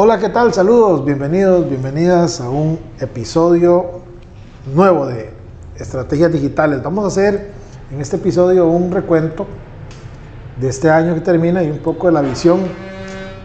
[0.00, 0.54] Hola, ¿qué tal?
[0.54, 4.02] Saludos, bienvenidos, bienvenidas a un episodio
[4.72, 5.34] nuevo de
[5.74, 6.84] Estrategias Digitales.
[6.84, 7.50] Vamos a hacer
[7.90, 9.44] en este episodio un recuento
[10.60, 12.60] de este año que termina y un poco de la visión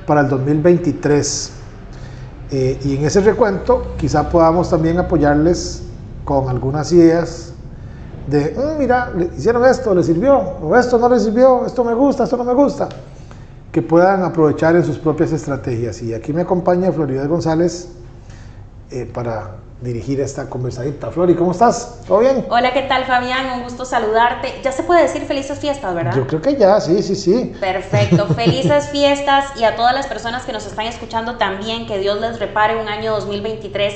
[0.05, 1.53] para el 2023.
[2.51, 5.81] Eh, y en ese recuento quizá podamos también apoyarles
[6.23, 7.53] con algunas ideas
[8.27, 12.25] de, "Mm, mira, hicieron esto, le sirvió, o esto no le sirvió, esto me gusta,
[12.25, 12.89] esto no me gusta
[13.73, 16.01] que puedan aprovechar en sus propias estrategias.
[16.03, 17.89] Y aquí me acompaña Floridad González
[18.91, 21.11] eh, para dirigir esta conversadita.
[21.11, 21.99] Flori, ¿cómo estás?
[22.07, 22.45] ¿Todo bien?
[22.49, 23.57] Hola, ¿qué tal Fabián?
[23.57, 24.61] Un gusto saludarte.
[24.63, 26.15] Ya se puede decir felices fiestas, ¿verdad?
[26.15, 27.53] Yo creo que ya, sí, sí, sí.
[27.59, 32.19] Perfecto, felices fiestas y a todas las personas que nos están escuchando también, que Dios
[32.21, 33.93] les repare un año 2023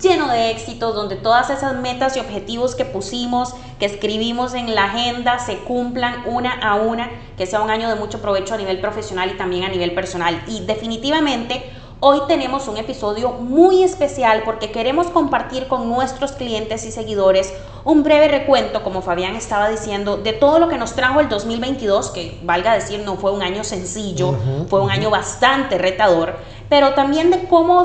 [0.00, 4.86] lleno de éxitos, donde todas esas metas y objetivos que pusimos, que escribimos en la
[4.86, 8.80] agenda, se cumplan una a una, que sea un año de mucho provecho a nivel
[8.80, 10.42] profesional y también a nivel personal.
[10.48, 11.62] Y definitivamente
[12.00, 17.52] hoy tenemos un episodio muy especial porque queremos compartir con nuestros clientes y seguidores
[17.84, 22.10] un breve recuento, como Fabián estaba diciendo, de todo lo que nos trajo el 2022,
[22.10, 24.34] que valga decir, no fue un año sencillo,
[24.68, 26.36] fue un año bastante retador,
[26.68, 27.84] pero también de cómo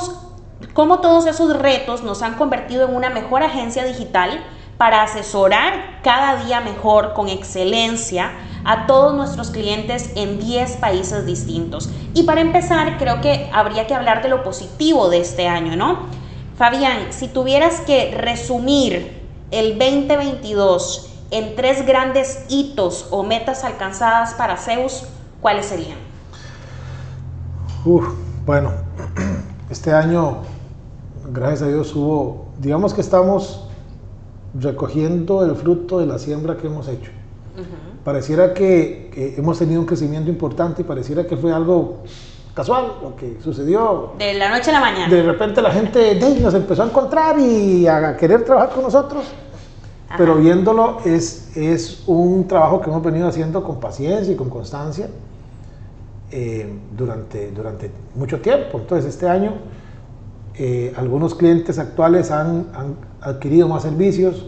[0.74, 4.44] cómo todos esos retos nos han convertido en una mejor agencia digital
[4.78, 8.32] para asesorar cada día mejor, con excelencia,
[8.64, 11.90] a todos nuestros clientes en 10 países distintos.
[12.14, 16.00] Y para empezar, creo que habría que hablar de lo positivo de este año, ¿no?
[16.58, 19.20] Fabián, si tuvieras que resumir
[19.52, 25.06] el 2022 en tres grandes hitos o metas alcanzadas para Zeus,
[25.42, 25.98] ¿cuáles serían?
[27.84, 28.06] Uf,
[28.46, 28.72] bueno,
[29.70, 30.40] este año,
[31.32, 33.68] gracias a Dios, hubo, digamos que estamos
[34.54, 37.12] recogiendo el fruto de la siembra que hemos hecho.
[38.04, 42.00] Pareciera que, que, hemos tenido un crecimiento importante y pareciera que fue algo
[42.54, 44.14] casual lo que sucedió.
[44.18, 45.14] De la noche a la mañana.
[45.14, 49.26] De repente la gente nos empezó a encontrar y a querer trabajar con nosotros.
[50.10, 50.18] Ajá.
[50.18, 55.08] Pero viéndolo es, es un trabajo que hemos venido haciendo con paciencia y con constancia
[56.32, 56.66] eh,
[56.98, 58.80] durante, durante mucho tiempo.
[58.80, 59.54] Entonces este año
[60.56, 64.48] eh, algunos clientes actuales han, han, adquirido más servicios,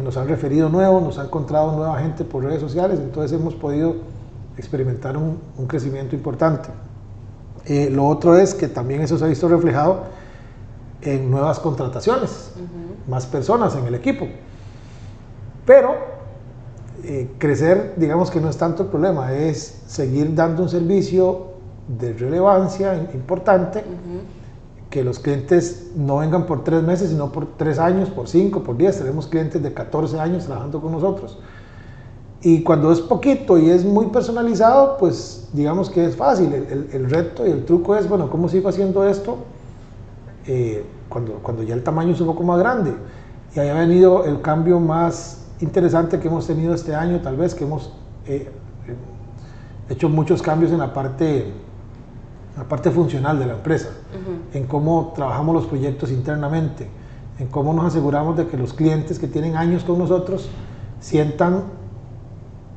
[0.00, 3.96] nos han referido nuevos, nos han encontrado nueva gente por redes sociales, entonces hemos podido
[4.56, 6.68] experimentar un, un crecimiento importante.
[7.64, 10.04] Eh, lo otro es que también eso se ha visto reflejado
[11.02, 13.10] en nuevas contrataciones, uh -huh.
[13.10, 14.26] más personas en el equipo.
[15.64, 15.94] Pero
[17.04, 21.52] eh, crecer, digamos que no es tanto el problema, es seguir dando un servicio
[21.86, 24.41] de relevancia importante, uh -huh.
[24.92, 28.76] Que los clientes no vengan por tres meses, sino por tres años, por cinco, por
[28.76, 28.98] diez.
[28.98, 31.38] Tenemos clientes de 14 años trabajando con nosotros.
[32.42, 36.52] Y cuando es poquito y es muy personalizado, pues digamos que es fácil.
[36.52, 39.38] El, el, el reto y el truco es, bueno, ¿cómo sigo haciendo esto
[40.46, 42.92] eh, cuando, cuando ya el tamaño es un poco más grande?
[43.56, 47.54] Y ahí ha venido el cambio más interesante que hemos tenido este año, tal vez,
[47.54, 47.94] que hemos
[48.26, 48.50] eh,
[49.88, 51.50] hecho muchos cambios en la parte,
[52.56, 54.56] la parte funcional de la empresa, uh -huh.
[54.56, 56.86] en cómo trabajamos los proyectos internamente,
[57.38, 60.48] en cómo nos aseguramos de que los clientes que tienen años con nosotros
[61.00, 61.64] sientan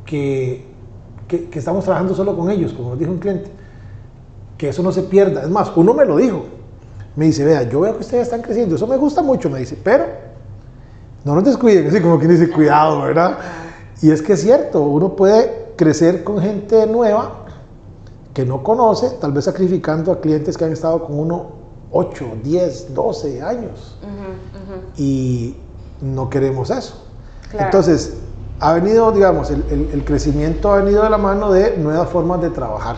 [0.06, 0.66] que,
[1.28, 3.52] que, que estamos trabajando solo con ellos, como nos dijo un cliente,
[4.58, 5.44] que eso no se pierda.
[5.44, 6.46] Es más, uno me lo dijo,
[7.16, 9.78] me dice, vea, yo veo que ustedes están creciendo, eso me gusta mucho, me dice,
[9.84, 10.06] pero
[11.26, 13.38] no nos descuiden, así como quien dice, cuidado, ¿verdad?
[14.02, 17.45] Y es que es cierto, uno puede crecer con gente nueva
[18.36, 21.54] que no conoce, tal vez sacrificando a clientes que han estado con uno
[21.92, 23.98] 8, 10, 12 años.
[24.04, 25.00] Uh -huh, uh -huh.
[25.02, 25.56] Y
[26.02, 27.02] no queremos eso.
[27.50, 27.66] Claro.
[27.66, 28.18] Entonces,
[28.60, 32.42] ha venido, digamos, el, el, el, crecimiento ha venido de la mano de nuevas formas
[32.42, 32.98] de trabajar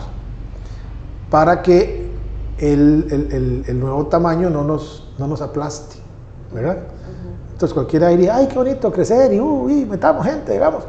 [1.30, 2.10] para que
[2.58, 5.96] el, el nuevo tamaño no nos, no nos aplaste,
[6.52, 6.78] ¿verdad?
[7.52, 10.84] Entonces cualquiera diría, ay, qué bonito crecer y uy, metamos gente, digamos.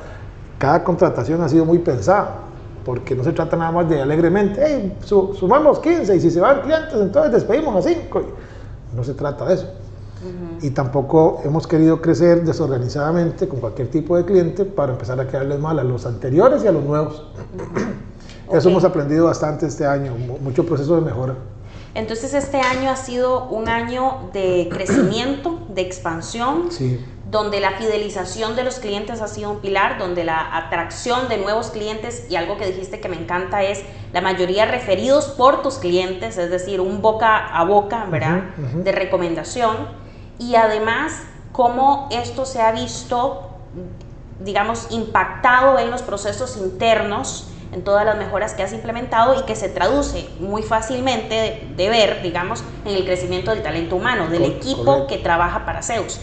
[0.58, 2.49] Cada contratación ha sido muy pensada,
[2.90, 6.42] porque no se trata nada más de alegremente, hey, su, sumamos 15 y si se
[6.42, 8.22] van clientes, entonces despedimos a 5.
[8.96, 9.68] No se trata de eso.
[10.64, 15.60] Y tampoco hemos querido crecer desorganizadamente con cualquier tipo de cliente para empezar a quedarles
[15.60, 17.28] mal a los anteriores y a los nuevos.
[18.52, 21.36] Eso hemos aprendido bastante este año, mucho proceso de mejora.
[21.94, 26.70] Entonces este año ha sido un año de crecimiento, de expansión,
[27.30, 31.70] donde la fidelización de los clientes ha sido un pilar, donde la atracción de nuevos
[31.70, 33.84] clientes y algo que dijiste que me encanta es
[34.14, 38.44] la mayoría referidos por tus clientes, es decir, un boca a boca, ¿verdad?
[38.58, 39.76] De recomendación.
[40.40, 41.22] Y además,
[41.52, 43.50] cómo esto se ha visto,
[44.40, 49.56] digamos, impactado en los procesos internos en todas las mejoras que has implementado y que
[49.56, 55.06] se traduce muy fácilmente de, ver, digamos, en el crecimiento del talento humano, del equipo
[55.06, 56.20] que trabaja para Zeus.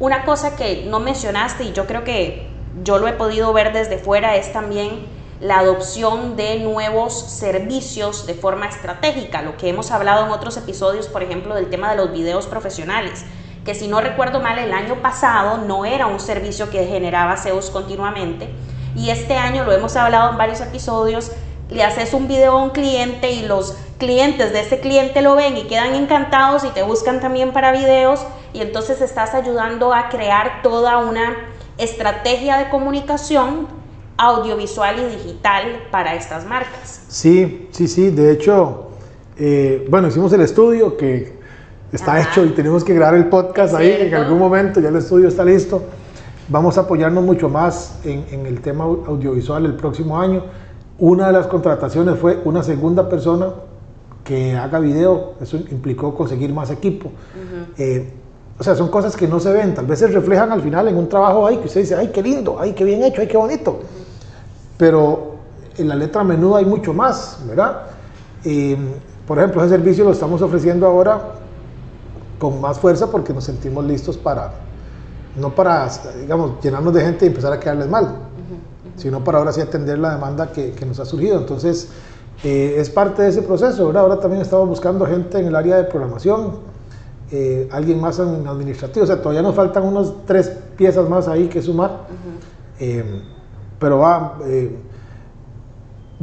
[0.00, 2.48] Una cosa que no mencionaste y yo creo que
[2.82, 5.06] yo lo he podido ver desde fuera es también
[5.40, 11.06] la adopción de nuevos servicios de forma estratégica, lo que hemos hablado en otros episodios,
[11.08, 13.26] por ejemplo, del tema de los videos profesionales,
[13.62, 17.68] que si no recuerdo mal, el año pasado no era un servicio que generaba Zeus
[17.68, 18.48] continuamente,
[18.96, 21.30] y este año lo hemos hablado en varios episodios,
[21.68, 25.56] le haces un video a un cliente y los clientes de ese cliente lo ven
[25.56, 30.62] y quedan encantados y te buscan también para videos y entonces estás ayudando a crear
[30.64, 31.36] toda una
[31.78, 33.68] estrategia de comunicación
[34.16, 37.04] audiovisual y digital para estas marcas.
[37.06, 38.88] Sí, sí, sí, de hecho,
[39.36, 41.38] eh, bueno, hicimos el estudio que
[41.92, 45.28] está hecho y tenemos que grabar el podcast ahí en algún momento, ya el estudio
[45.28, 45.82] está listo.
[46.48, 50.42] Vamos a apoyarnos mucho más en, el tema audiovisual el próximo año.
[50.98, 53.52] Una de las contrataciones fue una segunda persona
[54.30, 55.32] que haga video.
[55.40, 57.10] Eso implicó conseguir más equipo.
[57.76, 58.12] Eh,
[58.56, 59.74] o sea, son cosas que no se ven.
[59.74, 62.22] Tal vez se reflejan al final en un trabajo ahí que usted dice, ay, qué
[62.22, 63.80] lindo, ay, qué bien hecho, ay, qué bonito.
[64.78, 65.32] Pero
[65.76, 67.82] en la letra menuda hay mucho más, ¿verdad?
[68.44, 68.76] Eh,
[69.26, 71.20] por ejemplo, ese servicio lo estamos ofreciendo ahora
[72.38, 74.52] con más fuerza porque nos sentimos listos para,
[75.34, 75.88] no para,
[76.20, 78.14] digamos, llenarnos de gente y empezar a quedarles mal,
[78.94, 81.36] sino para ahora sí atender la demanda que, que nos ha surgido.
[81.36, 81.88] Entonces,
[82.42, 84.04] eh, es parte de ese proceso, ¿verdad?
[84.04, 86.58] Ahora también estamos buscando gente en el área de programación,
[87.30, 91.48] eh, alguien más en administrativo, o sea, todavía nos faltan unos tres piezas más ahí
[91.48, 92.06] que sumar,
[92.78, 93.22] eh,
[93.78, 94.38] pero va,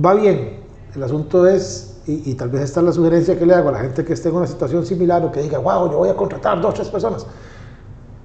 [0.03, 0.57] va bien.
[0.95, 3.73] El asunto es, y, y, tal vez esta es la sugerencia que le hago a
[3.73, 6.15] la gente que esté en una situación similar o que diga, wow, yo voy a
[6.15, 7.27] contratar dos, tres personas.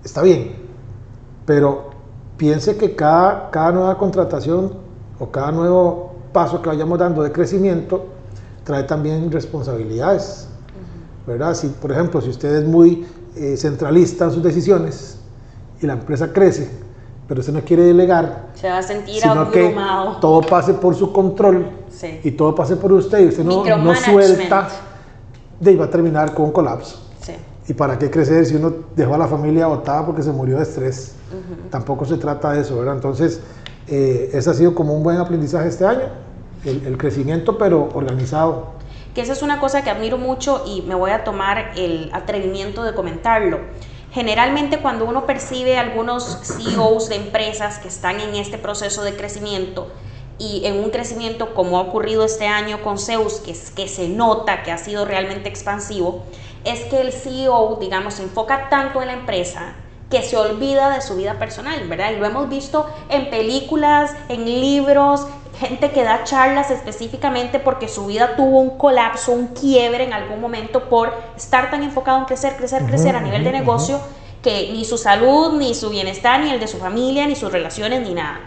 [0.03, 0.57] Está bien,
[1.45, 1.91] pero
[2.39, 4.73] piense que cada, cada nueva contratación
[5.19, 8.07] o cada nuevo paso que vayamos dando de crecimiento
[8.65, 10.49] trae también responsabilidades.
[11.27, 11.55] ¿verdad?
[11.55, 13.07] Si, por ejemplo, si usted es muy
[13.37, 15.19] eh, centralista en sus decisiones
[15.81, 16.71] y la empresa crece,
[17.29, 19.75] pero usted no quiere delegar, se va a sentir sino que
[20.21, 21.67] todo pase por su control
[22.23, 24.69] y todo pase por usted y usted no, no suelta,
[25.61, 26.99] de va a terminar con un colapso.
[27.69, 30.65] ¿Y para qué crecer si uno dejó a la familia botada porque se murió de
[30.65, 31.15] estrés?
[31.71, 32.97] Tampoco se trata de eso, ¿verdad?
[32.97, 33.41] Entonces,
[33.89, 36.09] eh, ese ha sido como un buen aprendizaje este año,
[36.65, 38.73] el, crecimiento pero organizado.
[39.15, 42.85] Que esa es una cosa que admiro mucho y me voy a tomar el atrevimiento
[42.85, 43.61] de comentarlo.
[44.13, 49.89] Generalmente cuando uno percibe algunos CEOs de empresas que están en este proceso de crecimiento,
[50.39, 54.63] y en un crecimiento como ha ocurrido este año con Zeus, que, que se nota
[54.65, 56.25] que ha sido realmente expansivo,
[56.65, 59.77] es que el CEO, digamos, se enfoca tanto en la empresa
[60.13, 62.13] que se olvida de su vida personal, ¿verdad?
[62.13, 65.27] Y lo hemos visto en películas, en libros,
[65.59, 70.39] gente que da charlas específicamente porque su vida tuvo un colapso, un quiebre en algún
[70.39, 74.01] momento por estar tan enfocado en crecer, crecer, crecer a nivel de negocio
[74.43, 78.07] que ni su salud, ni su bienestar, ni el de su familia, ni sus relaciones,
[78.07, 78.41] ni nada.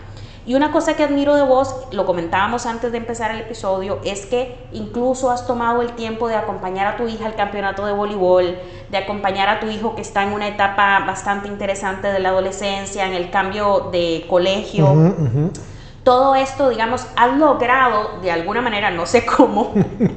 [0.48, 4.28] Y una cosa que admiro de vos, lo comentábamos antes de empezar el episodio, es
[4.28, 8.56] que incluso has tomado el tiempo de acompañar a tu hija al campeonato de voleibol,
[8.92, 13.08] de acompañar a tu hijo que está en una etapa bastante interesante de la adolescencia,
[13.08, 15.14] en el cambio de colegio
[16.05, 19.74] todo esto, digamos, has logrado de alguna manera, no sé cómo,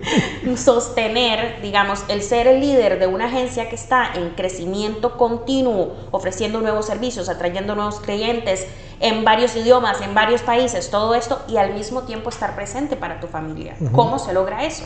[0.57, 6.61] sostener, digamos, el ser el líder de una agencia que está en crecimiento continuo, ofreciendo
[6.61, 8.67] nuevos servicios, atrayendo nuevos clientes
[9.01, 13.19] en varios idiomas, en varios países, todo esto, y al mismo tiempo estar presente para
[13.19, 13.75] tu familia.
[13.93, 14.85] ¿Cómo se logra eso?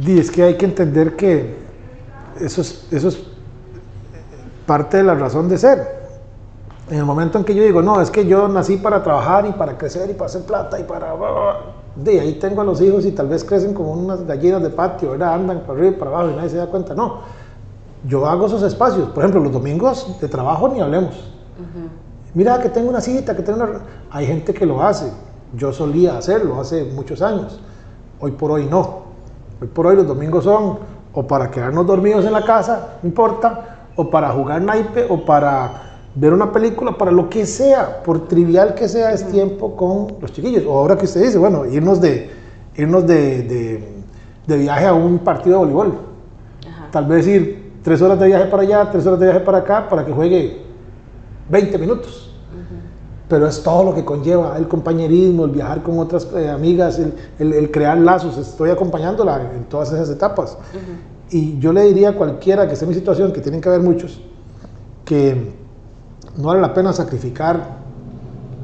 [0.00, 1.54] Y es que hay que entender que
[2.40, 3.18] eso eso es
[4.64, 6.05] parte de la razón de ser
[6.88, 9.52] en el momento en que yo digo, no, es que yo nací para trabajar y
[9.52, 11.14] para crecer y para hacer plata y para...
[11.96, 15.12] De ahí tengo a los hijos y tal vez crecen como unas gallinas de patio,
[15.12, 15.34] ¿verdad?
[15.34, 16.94] Andan para arriba y para abajo y nadie se da cuenta.
[16.94, 17.20] No,
[18.06, 19.08] yo hago esos espacios.
[19.08, 21.14] Por ejemplo, los domingos de trabajo ni hablemos.
[22.34, 23.80] Mira que tengo una cita, que tengo una...
[24.10, 25.10] Hay gente que lo hace.
[25.54, 27.58] Yo solía hacerlo hace muchos años.
[28.20, 29.06] Hoy por hoy no.
[29.60, 30.78] Hoy por hoy los domingos son
[31.14, 35.85] o para quedarnos dormidos en la casa, no importa, o para jugar naipe, o para
[36.16, 40.32] ver una película, para lo que sea, por trivial que sea, es tiempo con los
[40.32, 40.64] chiquillos.
[40.66, 42.28] O ahora que usted dice, bueno, irnos de,
[42.76, 43.88] irnos de, de,
[44.46, 45.94] de viaje a un partido de voleibol.
[46.90, 49.88] Tal vez ir tres horas de viaje para allá, tres horas de viaje para acá,
[49.88, 50.62] para que juegue
[51.48, 52.26] 20 minutos
[53.28, 57.52] pero es todo lo que conlleva el compañerismo, el viajar con otras eh, amigas, el,
[57.52, 58.38] el, crear lazos.
[58.38, 60.56] Estoy acompañándola en todas esas etapas.
[61.30, 63.80] Y yo le diría a cualquiera que esté en mi situación, que tienen que haber
[63.80, 64.20] muchos,
[65.04, 65.52] que
[66.36, 67.78] no vale la pena sacrificar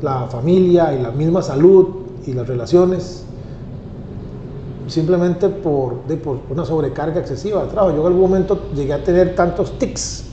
[0.01, 1.89] la familia y la misma salud
[2.27, 3.25] y las relaciones
[4.89, 7.95] simplemente por, por una sobrecarga excesiva de trabajo.
[7.95, 10.25] Yo en algún momento llegué a tener tantos tics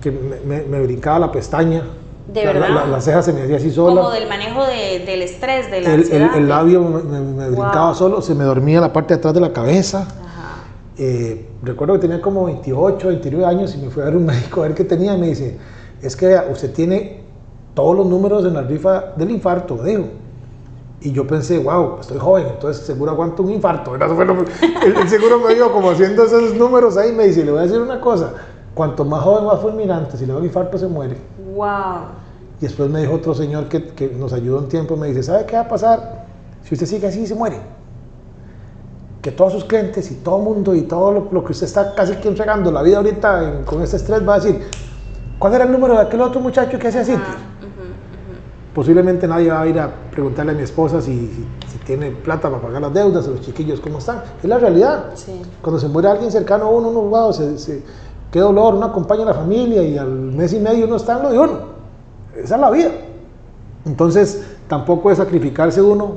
[0.00, 1.82] que me, me brincaba la pestaña,
[2.26, 2.86] de verdad.
[2.90, 4.00] La, ceja se me hacía así sola.
[4.00, 8.44] Como del manejo del estrés, de la el, El, labio me, brincaba solo, se me
[8.44, 10.08] dormía la parte de atrás de la cabeza.
[10.96, 14.62] Eh, recuerdo que tenía como 28, 29 años y me fui a ver un médico
[14.62, 15.58] a ver qué tenía y me dice,
[16.06, 17.24] es que usted tiene
[17.74, 20.04] todos los números en la rifa del infarto, me dijo.
[21.00, 23.94] Y yo pensé, wow, estoy joven, entonces seguro aguanto un infarto.
[23.96, 27.80] el, seguro me dijo, como haciendo esos números ahí, me dice, le voy a decir
[27.80, 28.32] una cosa,
[28.74, 31.16] cuanto más joven, más fulminante, si le da un infarto se muere.
[31.54, 32.24] Wow.
[32.58, 35.44] Y después me dijo otro señor que, que, nos ayudó un tiempo, me dice, ¿sabe
[35.44, 36.24] qué va a pasar
[36.62, 37.58] si usted sigue así se muere?
[39.20, 42.14] Que todos sus clientes y todo el mundo y todo lo, que usted está casi
[42.16, 44.62] que entregando la vida ahorita con ese estrés va a decir,
[45.44, 47.12] ¿cuál era el número de aquel otro muchacho que hacía así?
[48.74, 52.62] Posiblemente nadie va a ir a preguntarle a mi esposa si, si, tiene plata para
[52.62, 54.22] pagar las deudas, a los chiquillos cómo están.
[54.42, 55.10] Es la realidad.
[55.60, 57.82] Cuando se muere alguien cercano a uno, uno, wow, se, se,
[58.32, 61.22] qué dolor, uno acompaña a la familia y al mes y medio uno está en
[61.24, 61.58] lo de uno.
[62.34, 62.90] Esa es la vida.
[63.84, 66.14] Entonces, tampoco es sacrificarse uno,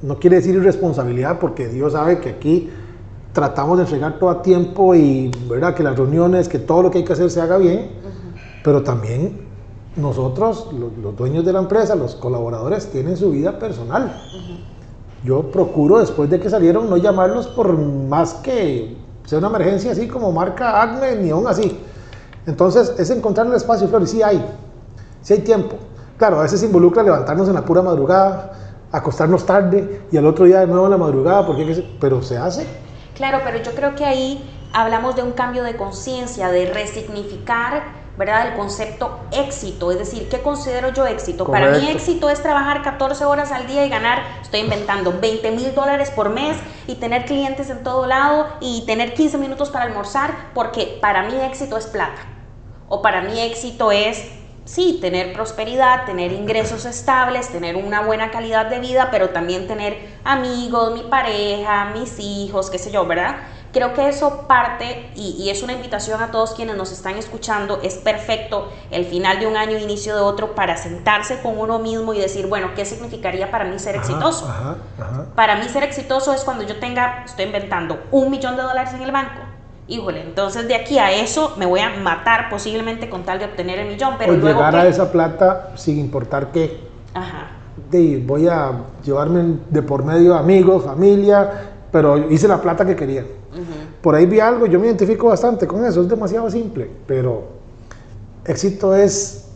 [0.00, 2.70] no quiere decir irresponsabilidad, porque Dios sabe que aquí
[3.32, 5.74] tratamos de entregar todo a tiempo y ¿verdad?
[5.74, 7.98] que las reuniones, que todo lo que hay que hacer se haga bien,
[8.62, 9.48] pero también
[9.96, 14.22] nosotros, los, dueños de la empresa, los colaboradores, tienen su vida personal.
[15.24, 20.08] Yo procuro, después de que salieron, no llamarlos por más que sea una emergencia así
[20.08, 21.78] como marca Acme, ni aún así.
[22.46, 24.44] Entonces, es encontrar el espacio, Flor, y sí hay,
[25.22, 25.76] si hay tiempo.
[26.16, 28.52] Claro, a veces involucra levantarnos en la pura madrugada,
[28.92, 32.66] acostarnos tarde y al otro día de nuevo en la madrugada, porque, pero se hace.
[33.14, 38.48] Claro, pero yo creo que ahí hablamos de un cambio de conciencia, de resignificar ¿verdad?
[38.48, 41.46] El concepto éxito, es decir, ¿qué considero yo éxito?
[41.46, 45.74] Para mí éxito es trabajar 14 horas al día y ganar, estoy inventando, 20 mil
[45.74, 50.50] dólares por mes y tener clientes en todo lado y tener 15 minutos para almorzar,
[50.52, 52.20] porque para mí éxito es plata.
[52.90, 54.22] O para mí éxito es
[54.66, 59.96] sí, tener prosperidad, tener ingresos estables, tener una buena calidad de vida, pero también tener
[60.24, 63.36] amigos, mi pareja, mis hijos, qué sé yo, ¿verdad?
[63.72, 67.94] Creo que eso parte, y, es una invitación a todos quienes nos están escuchando, es
[67.94, 72.18] perfecto el final de un año, inicio de otro, para sentarse con uno mismo y
[72.18, 74.52] decir, bueno, ¿qué significaría para mí ser exitoso?
[75.36, 79.02] Para mí ser exitoso es cuando yo tenga, estoy inventando, un millón de dólares en
[79.02, 79.40] el banco
[79.90, 83.80] híjole, entonces de aquí a eso me voy a matar posiblemente con tal de obtener
[83.80, 84.14] el millón.
[84.18, 86.80] Pero o llegar a esa plata sin importar qué.
[87.12, 87.48] Ajá.
[87.90, 88.72] De, voy a
[89.04, 93.24] llevarme de por medio amigos, familia, pero hice la plata que quería.
[94.02, 97.44] Por ahí vi algo, yo me identifico bastante con eso, es demasiado simple, pero
[98.44, 99.48] éxito es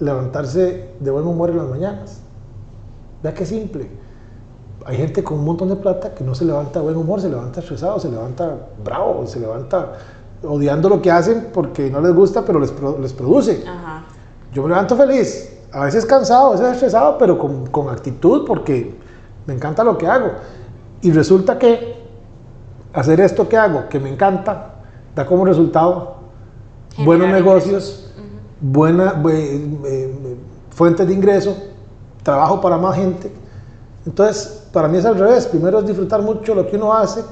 [0.00, 2.20] levantarse de buen humor en las mañanas.
[3.22, 3.88] Vea qué simple
[4.86, 7.28] hay gente con un montón de plata que no se levanta de buen humor, se
[7.28, 9.92] levanta estresado, se levanta bravo, se levanta
[10.42, 13.62] odiando lo que hacen porque no les gusta, pero les, les produce.
[14.52, 18.94] Yo me levanto feliz, a veces cansado, a veces estresado, pero con, con, actitud porque
[19.46, 20.32] me encanta lo que hago.
[21.02, 21.99] Y resulta que
[22.92, 24.74] hacer esto que hago, que me encanta,
[25.14, 26.16] da como resultado
[26.98, 28.10] buenos negocios,
[28.60, 30.36] buena, eh,
[30.70, 31.56] fuentes de ingreso,
[32.22, 33.32] trabajo para más gente.
[34.06, 35.46] Entonces, para mí es al revés.
[35.46, 37.22] Primero es disfrutar mucho lo que uno hace,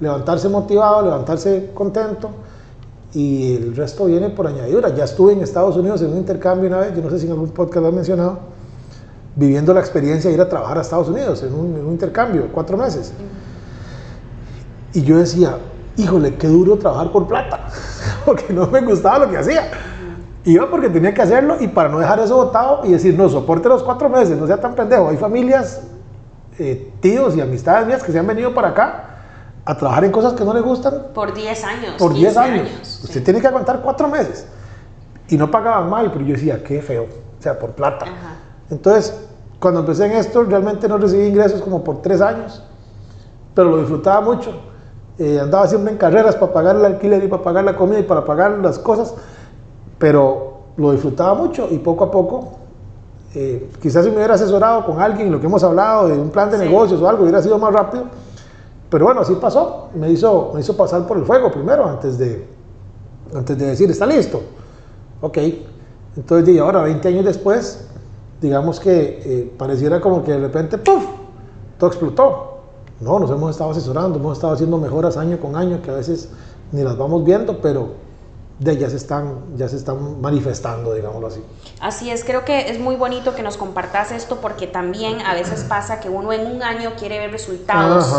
[0.00, 2.30] levantarse motivado, levantarse contento
[3.14, 4.94] y el resto viene por añadidura.
[4.94, 7.32] Ya estuve en Estados Unidos en un intercambio una vez, yo no sé si en
[7.32, 8.38] algún podcast lo he mencionado,
[9.36, 13.12] viviendo la experiencia de ir a trabajar a Estados Unidos en un, intercambio, cuatro meses.
[14.94, 15.58] Y yo decía,
[15.96, 17.68] híjole, qué duro trabajar por plata,
[18.24, 19.70] porque no me gustaba lo que hacía.
[20.44, 23.68] Iba porque tenía que hacerlo y para no dejar eso botado y decir, no, soporte
[23.68, 25.08] los cuatro meses, no sea tan pendejo.
[25.08, 25.82] Hay familias
[26.58, 29.08] eh, tíos y amistades mías que se han venido para acá
[29.64, 31.06] a trabajar en cosas que no les gustan.
[31.14, 31.94] Por 10 años.
[31.96, 33.00] Por 10 años.
[33.04, 34.46] Usted tiene que aguantar 4 meses.
[35.28, 37.04] Y no pagaban mal, pero yo decía, qué feo.
[37.38, 38.06] O sea, por plata.
[38.68, 39.14] Entonces,
[39.60, 42.62] cuando empecé en esto, realmente no recibí ingresos como por 3 años.
[43.54, 44.71] Pero lo disfrutaba mucho.
[45.22, 48.02] Eh, andaba siempre en carreras para pagar el alquiler y para pagar la comida y
[48.02, 49.14] para pagar las cosas.
[49.96, 52.54] pero lo disfrutaba mucho y poco a poco,
[53.34, 56.50] eh, quizás si me hubiera asesorado con alguien, lo que hemos hablado de un plan
[56.50, 58.06] de negocios o algo, hubiera sido más rápido.
[58.90, 59.90] Pero bueno, así pasó.
[59.94, 62.48] Me hizo, me hizo pasar por el fuego primero antes de,
[63.32, 64.42] antes de decir, está listo.
[65.20, 65.38] Ok.
[66.16, 67.86] Entonces, y ahora, 20 años después,
[68.40, 71.04] digamos que eh, pareciera como que de repente, ¡puf!
[71.78, 72.51] Todo explotó.
[73.02, 76.28] No, nos hemos estado asesorando, hemos estado haciendo mejoras año con año que a veces
[76.70, 77.94] ni las vamos viendo, pero
[78.60, 81.42] de ya se están ya se están manifestando, digámoslo así.
[81.80, 85.64] Así es, creo que es muy bonito que nos compartas esto porque también a veces
[85.64, 88.14] pasa que uno en un año quiere ver resultados,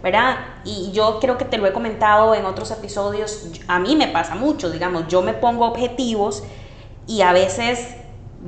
[0.00, 0.36] ¿verdad?
[0.64, 4.36] Y yo creo que te lo he comentado en otros episodios, a mí me pasa
[4.36, 6.44] mucho, digamos, yo me pongo objetivos
[7.08, 7.96] y a veces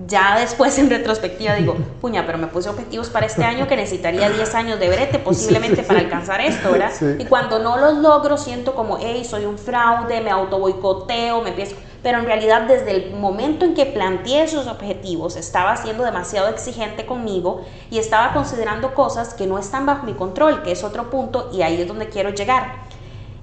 [0.06, 4.30] ya después en retrospectiva digo, puña, pero me puse objetivos para este año que necesitaría
[4.30, 6.92] 10 años de brete posiblemente para alcanzar esto, ¿verdad?
[7.18, 11.50] Y cuando no los logro siento como, hey, soy un fraude, me auto boicoteo, me
[11.50, 11.76] empiezo...
[12.02, 17.06] Pero en realidad desde el momento en que planteé esos objetivos estaba siendo demasiado exigente
[17.06, 21.50] conmigo y estaba considerando cosas que no están bajo mi control, que es otro punto
[21.52, 22.72] y ahí es donde quiero llegar.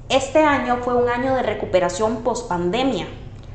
[0.10, 3.08] Este año fue un año de recuperación post pandemia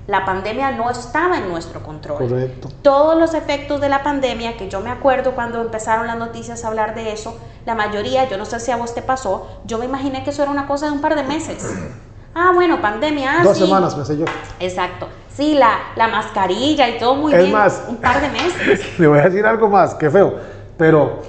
[0.07, 2.19] la pandemia no estaba en nuestro control.
[2.19, 2.69] Correcto.
[2.83, 6.69] Todos los efectos de la pandemia, que yo me acuerdo cuando empezaron las noticias a
[6.69, 9.87] hablar de eso, la mayoría, yo no sé si a vos te pasó, yo me
[9.87, 11.65] imaginé que eso era una cosa de un par de meses.
[12.37, 13.39] Ah, bueno, pandemia.
[13.39, 14.25] Ah, Dos semanas, pensé yo.
[14.59, 15.07] Exacto.
[15.37, 17.53] Sí, la, la mascarilla y todo muy es bien.
[17.53, 18.81] Más, un par de meses.
[18.99, 20.35] Le voy a decir algo más, qué feo.
[20.77, 21.21] Pero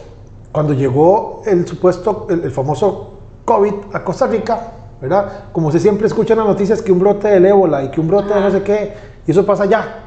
[0.52, 5.46] cuando llegó el supuesto, el, el famoso COVID a Costa Rica, ¿verdad?
[5.52, 8.08] Como se siempre escucha en las noticias que un brote del ébola y que un
[8.08, 8.94] brote de no sé qué,
[9.26, 10.02] y eso pasa allá.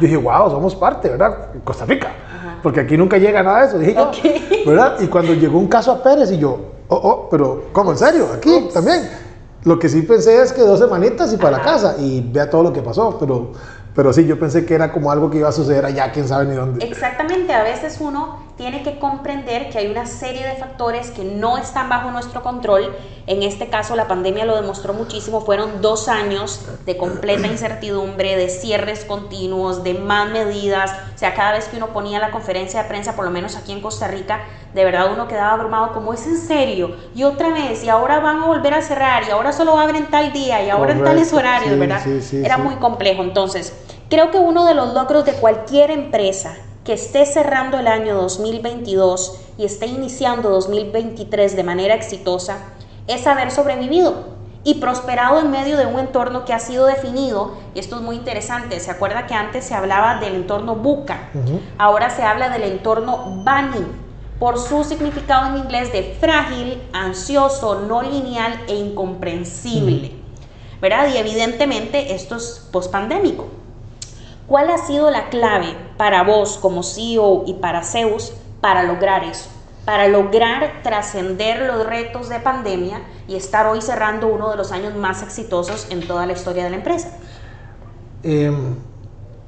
[0.00, 1.48] Yo dije, wow, somos parte, ¿verdad?
[1.64, 2.12] Costa Rica.
[2.62, 4.10] Porque aquí nunca llega nada de eso, dije yo,
[4.66, 4.96] ¿verdad?
[5.00, 7.92] Y cuando llegó un caso a Pérez y yo, oh, oh, pero ¿cómo?
[7.92, 8.28] ¿En serio?
[8.34, 9.08] Aquí también.
[9.64, 12.62] Lo que sí pensé es que dos semanitas y para la casa y vea todo
[12.62, 13.50] lo que pasó, pero
[13.96, 16.44] pero sí, yo pensé que era como algo que iba a suceder allá, quién sabe
[16.44, 16.84] ni dónde.
[16.84, 21.56] Exactamente, a veces uno tiene que comprender que hay una serie de factores que no
[21.56, 22.94] están bajo nuestro control.
[23.26, 25.40] En este caso, la pandemia lo demostró muchísimo.
[25.40, 30.90] Fueron dos años de completa incertidumbre, de cierres continuos, de más medidas.
[31.14, 33.72] O sea, cada vez que uno ponía la conferencia de prensa, por lo menos aquí
[33.72, 34.40] en Costa Rica,
[34.74, 36.96] de verdad uno quedaba abrumado como es en serio.
[37.14, 40.32] Y otra vez, y ahora van a volver a cerrar, y ahora solo abren tal
[40.32, 42.06] día, y ahora en tales horarios, ¿verdad?
[42.32, 43.22] Era muy complejo.
[43.22, 43.74] Entonces,
[44.08, 49.40] Creo que uno de los logros de cualquier empresa que esté cerrando el año 2022
[49.58, 52.58] y esté iniciando 2023 de manera exitosa
[53.08, 57.80] es haber sobrevivido y prosperado en medio de un entorno que ha sido definido, y
[57.80, 61.30] esto es muy interesante, se acuerda que antes se hablaba del entorno buca,
[61.76, 63.86] ahora se habla del entorno BANI,
[64.38, 70.12] por su significado en inglés de frágil, ansioso, no lineal e incomprensible.
[70.80, 71.08] ¿Verdad?
[71.12, 73.46] Y evidentemente esto es pospandémico.
[74.46, 79.48] ¿Cuál ha sido la clave para vos como CEO y para Zeus para lograr eso?
[79.84, 84.94] Para lograr trascender los retos de pandemia y estar hoy cerrando uno de los años
[84.94, 87.10] más exitosos en toda la historia de la empresa.
[88.22, 88.76] Em,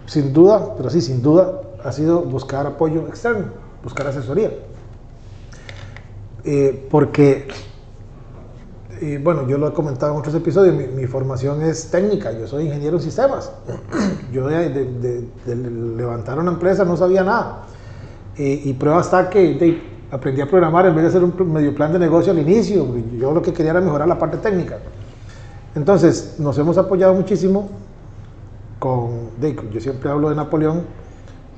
[0.07, 3.53] sin duda, pero sí, sin duda, ha sido buscar apoyo externo,
[3.85, 4.51] buscar asesoría.
[6.45, 7.49] Eh, porque
[9.01, 12.67] y bueno, yo lo he comentado en otros episodios, mi, formación es técnica, yo soy
[12.67, 13.53] ingeniero en sistemas.
[14.33, 17.65] Yo de, levantar una empresa no sabía nada.
[18.37, 19.81] y prueba está que
[20.11, 22.87] aprendí a programar en vez de hacer un medio plan de negocio al inicio.
[23.19, 24.79] Yo lo que quería era mejorar la parte técnica.
[25.75, 27.69] Entonces, nos hemos apoyado muchísimo
[28.79, 29.31] con,
[29.71, 30.83] yo siempre hablo de Napoleón,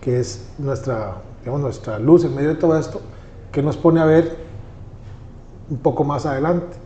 [0.00, 3.00] que es nuestra, nuestra luz en medio de todo esto,
[3.52, 4.36] que nos pone a ver
[5.68, 6.76] un poco más adelante.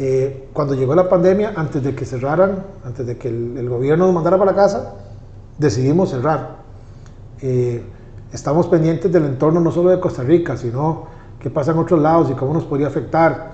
[0.00, 4.14] Eh, cuando llegó la pandemia, antes de que cerraran, antes de que el, gobierno nos
[4.14, 4.94] mandara para la casa,
[5.58, 6.58] decidimos cerrar.
[7.42, 7.82] Eh,
[8.32, 11.06] estamos pendientes del entorno no solo de Costa Rica, sino
[11.40, 13.50] qué pasa en otros lados y cómo nos podría afectar.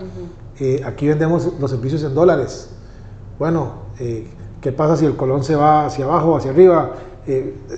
[0.60, 2.68] Eh, aquí vendemos los servicios en dólares.
[3.38, 3.84] Bueno,
[4.60, 6.92] qué pasa si el colón se va hacia abajo o hacia arriba.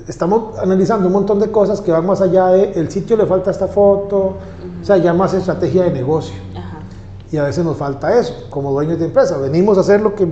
[0.09, 3.52] estamos analizando un montón de cosas que van más allá de el sitio le falta
[3.52, 4.35] esta foto,
[4.83, 6.35] o sea, ya más estrategia de negocio.
[7.33, 9.37] Y a veces nos falta eso, como dueños de empresa.
[9.39, 10.27] Venimos a hacer lo que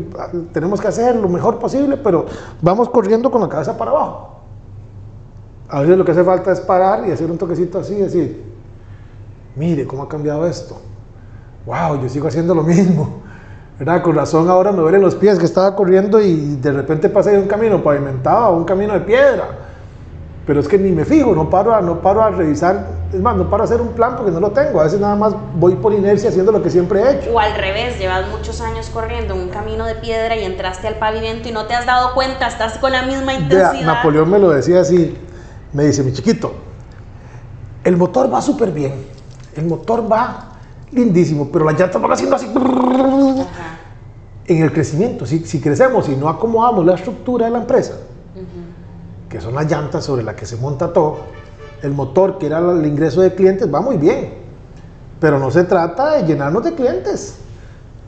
[0.52, 2.26] tenemos que hacer, lo mejor posible, pero
[2.62, 4.40] vamos corriendo con la cabeza para abajo.
[5.68, 8.44] A veces lo que hace falta es parar y hacer un toquecito así decir,
[9.57, 10.76] mire cómo ha cambiado esto.
[11.66, 13.24] Wow, yo sigo haciendo lo mismo.
[13.78, 14.02] ¿verdad?
[14.02, 17.38] Con razón ahora me duelen los pies que estaba corriendo y de repente pasé de
[17.38, 19.63] un camino pavimentado a un camino de piedra.
[20.46, 23.35] Pero es que ni me fijo, no paro, a, no paro a revisar, es más,
[23.37, 25.74] no paro a hacer un plan porque no lo tengo, a veces nada más voy
[25.76, 27.33] por inercia haciendo lo que siempre he hecho.
[27.33, 30.96] O al revés, llevas muchos años corriendo en un camino de piedra y entraste al
[30.96, 33.72] pavimento y no te has dado cuenta, estás con la misma intensidad.
[33.72, 35.16] Vea, Napoleón me lo decía así,
[35.72, 36.54] me dice, mi chiquito,
[37.83, 39.07] el motor va súper bien,
[39.57, 40.50] el motor va
[40.92, 42.46] lindísimo, pero las llantas van haciendo así.
[42.46, 43.78] Ajá.
[44.46, 47.94] En el crecimiento, si, si crecemos y no acomodamos la estructura de la empresa,
[49.34, 51.16] que son las llantas sobre las que se monta todo,
[51.82, 54.32] el motor, que era el ingreso de clientes, va muy bien.
[55.18, 57.34] Pero no se trata de llenarnos de clientes,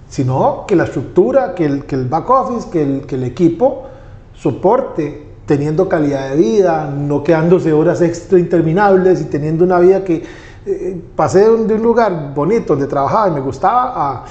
[0.09, 3.87] sino que la estructura, que el, que el back office, que el, que el equipo
[4.35, 10.25] soporte teniendo calidad de vida, no quedándose horas extra interminables y teniendo una vida que
[10.65, 14.25] eh, pasé de un, de un lugar bonito donde trabajaba y me gustaba a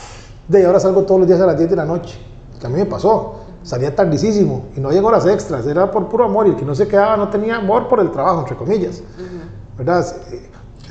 [0.47, 2.17] de ahora salgo todos los días a las 10 de la noche,
[2.57, 3.44] que a mí me pasó.
[3.65, 6.75] Salía tardísimo y no llegó horas extras, era por puro amor y el que no
[6.75, 9.01] se quedaba no tenía amor por el trabajo, entre comillas.
[9.75, 10.01] ¿Verdad?
[10.01, 10.15] Es,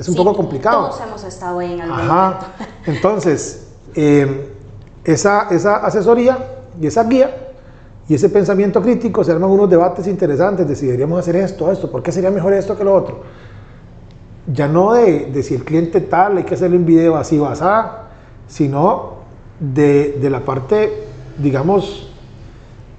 [0.01, 0.89] es un Sí, poco complicado.
[0.89, 2.41] Todos hemos estado ahí en algún Ajá.
[2.87, 4.51] Entonces, eh,
[5.05, 6.37] esa, esa asesoría
[6.81, 7.31] y esa guía
[8.09, 11.91] y ese pensamiento crítico se arman unos debates interesantes de si deberíamos hacer esto, esto,
[11.91, 13.21] ¿por qué sería mejor esto que lo otro?
[14.53, 17.47] Ya no de, de si el cliente tal hay que hacerle un video así o
[17.47, 18.09] asá,
[18.49, 19.15] sino
[19.61, 21.05] de, de la parte,
[21.39, 22.11] digamos,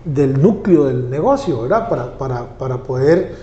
[0.06, 1.90] del núcleo del negocio, ¿verdad?
[1.90, 3.36] Para, para, para poder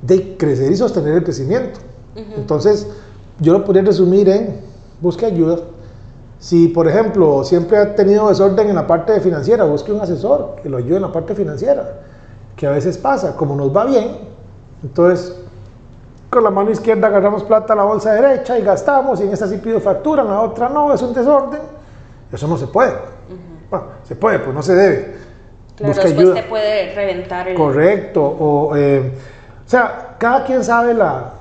[0.00, 1.78] de crecer y sostener el crecimiento.
[2.14, 2.88] Entonces,
[3.40, 4.60] yo lo podría resumir en
[5.00, 5.58] busque ayuda.
[6.38, 10.68] Si, por ejemplo, siempre ha tenido desorden en la parte financiera, busque un asesor que
[10.68, 12.00] lo ayude en la parte financiera,
[12.56, 14.18] que a veces pasa, como nos va bien,
[14.82, 15.36] entonces
[16.28, 19.46] con la mano izquierda agarramos plata a la bolsa derecha y gastamos, y en esta
[19.46, 21.60] sí pido factura, en la otra no, es un desorden.
[22.32, 22.94] Eso no se puede.
[23.70, 25.14] Bueno, se puede, pues no se debe.
[25.76, 26.34] Claro, Busque después ayuda.
[26.34, 27.54] te puede reventar el...
[27.56, 28.22] Correcto.
[28.22, 29.12] O, eh,
[29.66, 31.32] o sea, cada quien sabe la,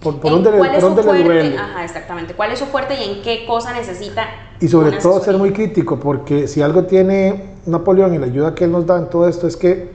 [0.00, 1.58] por, por dónde, le, ¿Cuál por es dónde le duele.
[1.58, 2.34] Ajá, exactamente.
[2.34, 4.26] ¿Cuál es su fuerte y en qué cosa necesita?
[4.60, 8.64] Y sobre todo ser muy crítico, porque si algo tiene Napoleón y la ayuda que
[8.64, 9.90] él nos da en todo esto es que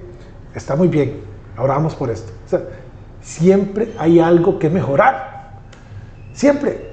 [0.56, 1.22] está muy bien,
[1.56, 2.32] ahora vamos por esto.
[2.46, 2.62] O sea,
[3.22, 5.60] siempre hay algo que mejorar.
[6.34, 6.92] Siempre.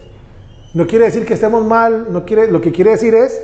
[0.73, 3.43] No quiere decir que estemos mal, no quiere, lo que quiere decir es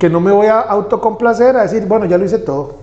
[0.00, 2.76] que no me voy a autocomplacer a decir, bueno, ya lo hice todo.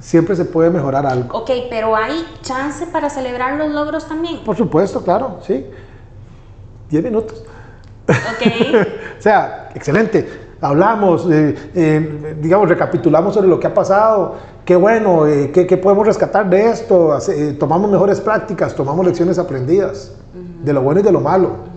[0.00, 1.38] Siempre se puede mejorar algo.
[1.38, 4.42] Ok, pero hay chance para celebrar los logros también.
[4.42, 5.66] Por supuesto, claro, sí.
[6.90, 7.44] 10 minutos.
[8.08, 8.86] Ok.
[9.18, 10.28] O sea, excelente.
[10.60, 15.76] Hablamos, eh, eh, digamos, recapitulamos sobre lo que ha pasado, qué bueno, eh, qué, qué
[15.78, 20.12] podemos rescatar de esto, eh, tomamos mejores prácticas, tomamos lecciones aprendidas,
[20.62, 21.75] de lo bueno y de lo malo.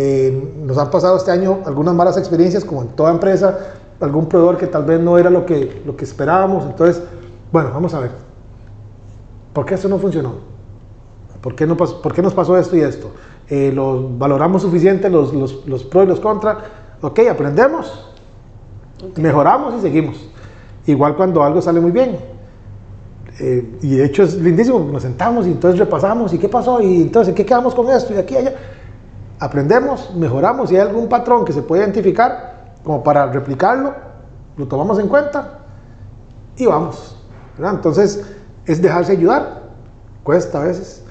[0.00, 3.58] Eh, nos han pasado este año algunas malas experiencias, como en toda empresa,
[3.98, 6.64] algún proveedor que tal vez no era lo que, lo que esperábamos.
[6.66, 7.02] Entonces,
[7.50, 8.12] bueno, vamos a ver.
[9.52, 10.34] ¿Por qué esto no funcionó?
[11.40, 13.10] ¿Por qué, no pas- por qué nos pasó esto y esto?
[13.48, 16.58] Eh, ¿Los valoramos suficiente los, los, los pros y los contras?
[17.02, 18.08] Ok, aprendemos,
[19.16, 20.28] mejoramos y seguimos.
[20.86, 22.18] Igual cuando algo sale muy bien.
[23.40, 27.02] Eh, y de hecho es lindísimo, nos sentamos y entonces repasamos y qué pasó y
[27.02, 28.54] entonces qué quedamos con esto y aquí y allá.
[29.40, 33.94] Aprendemos, mejoramos y hay algún patrón que se puede identificar como para replicarlo,
[34.56, 35.60] lo tomamos en cuenta
[36.56, 37.16] y vamos.
[37.58, 38.24] Entonces
[38.66, 39.62] es dejarse ayudar,
[40.22, 41.02] cuesta a veces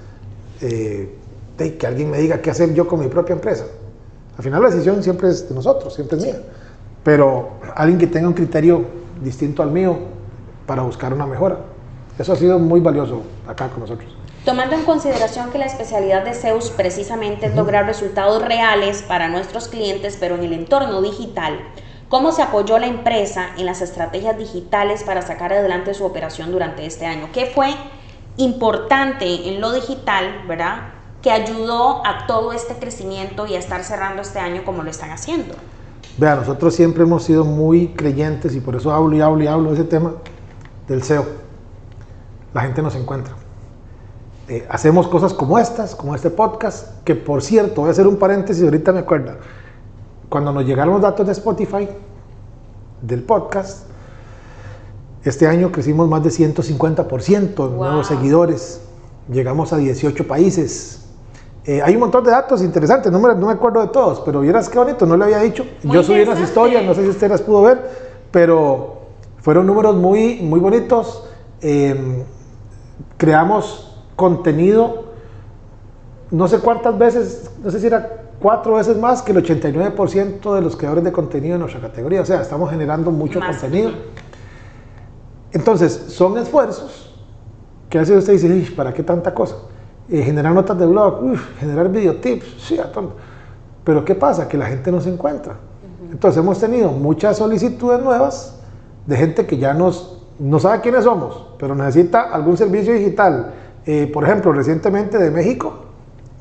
[0.61, 1.15] eh,
[1.57, 3.65] que alguien me diga qué hacer yo con mi propia empresa.
[4.37, 6.41] Al final la decisión siempre es de nosotros, siempre es mía.
[7.03, 8.85] Pero alguien que tenga un criterio
[9.21, 9.97] distinto al mío
[10.65, 11.57] para buscar una mejora.
[12.19, 14.16] Eso ha sido muy valioso acá con nosotros.
[14.47, 19.67] Tomando en consideración que la especialidad de Zeus precisamente es lograr resultados reales para nuestros
[19.67, 21.59] clientes, pero en el entorno digital,
[22.07, 26.85] ¿cómo se apoyó la empresa en las estrategias digitales para sacar adelante su operación durante
[26.85, 27.27] este año?
[27.33, 27.75] ¿Qué fue
[28.37, 30.93] importante en lo digital, verdad?
[31.21, 35.11] Que ayudó a todo este crecimiento y a estar cerrando este año como lo están
[35.11, 35.55] haciendo.
[36.17, 39.71] Vea, nosotros siempre hemos sido muy creyentes y por eso hablo y hablo y hablo
[39.71, 40.13] de ese tema
[40.87, 41.25] del SEO.
[42.53, 43.35] La gente nos encuentra.
[44.49, 48.15] Eh, hacemos cosas como estas, como este podcast, que por cierto, voy a hacer un
[48.15, 49.33] paréntesis, ahorita me acuerdo.
[50.29, 51.87] Cuando nos llegaron los datos de Spotify,
[53.01, 53.87] del podcast,
[55.23, 57.85] este año crecimos más de 150% en Wow.
[57.85, 58.81] nuevos seguidores.
[59.29, 61.01] Llegamos a 18 países.
[61.65, 64.39] Eh, hay un montón de datos interesantes, no me, no me acuerdo de todos, pero
[64.39, 65.65] vieras qué bonito, no le había dicho.
[65.83, 67.81] Muy Yo subí unas historias, no sé si usted las pudo ver,
[68.31, 69.01] pero
[69.41, 71.25] fueron números muy, muy bonitos.
[71.61, 72.23] Eh,
[73.17, 73.86] creamos
[74.17, 75.05] contenido,
[76.31, 80.61] no sé cuántas veces, no sé si era cuatro veces más que el 89% de
[80.61, 82.21] los creadores de contenido en nuestra categoría.
[82.21, 83.91] O sea, estamos generando mucho Más, contenido.
[85.53, 87.15] Entonces, son esfuerzos
[87.89, 89.55] que a veces usted dice, ¿para qué tanta cosa?
[90.09, 93.15] Eh, generar notas de blog, generar videotips, sí, a tonto.
[93.83, 94.47] Pero ¿qué pasa?
[94.47, 95.55] Que la gente no se encuentra.
[96.11, 98.59] Entonces hemos tenido muchas solicitudes nuevas
[99.05, 103.53] de gente que ya nos, no sabe quiénes somos, pero necesita algún servicio digital.
[103.87, 105.73] Eh, por ejemplo, recientemente de México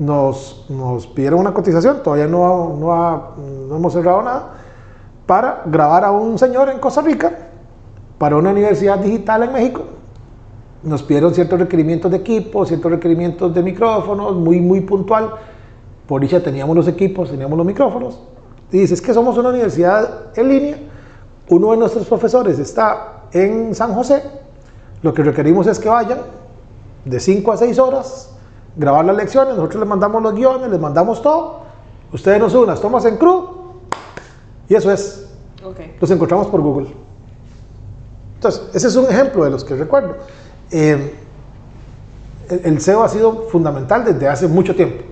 [0.01, 3.35] nos, nos pidieron una cotización, todavía no, no,
[3.69, 4.55] no hemos cerrado nada,
[5.27, 7.47] para grabar a un señor en Costa Rica
[8.19, 9.85] para una universidad digital en México.
[10.83, 15.31] Nos pidieron ciertos requerimientos de equipo, ciertos requerimientos de micrófonos, muy, muy puntual.
[16.07, 18.21] Por dicha teníamos los equipos, teníamos los micrófonos.
[18.73, 20.79] Y dice, es que somos una universidad en línea.
[21.49, 24.23] Uno de nuestros profesores está en San José.
[25.03, 26.19] Lo que requerimos es que vayan
[27.07, 28.31] de 5 a 6 horas,
[28.77, 31.61] grabar las lecciones, nosotros les mandamos los guiones, les mandamos todo.
[32.13, 33.49] Ustedes nos suben las tomas en CRU
[34.69, 35.23] y eso es.
[36.01, 36.95] Los encontramos por Google.
[38.35, 40.17] Entonces, ese es un ejemplo de los que recuerdo.
[40.71, 41.15] Eh,
[42.49, 45.05] el, SEO ha sido fundamental desde hace mucho tiempo,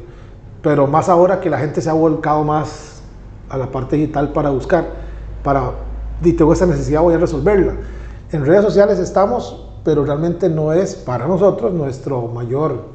[0.62, 3.02] pero más ahora que la gente se ha volcado más
[3.48, 4.84] a la parte digital para buscar,
[5.42, 5.72] para,
[6.22, 7.74] y tengo esa necesidad, voy a resolverla.
[8.30, 12.86] En redes sociales estamos, pero realmente no es para nosotros nuestro mayor,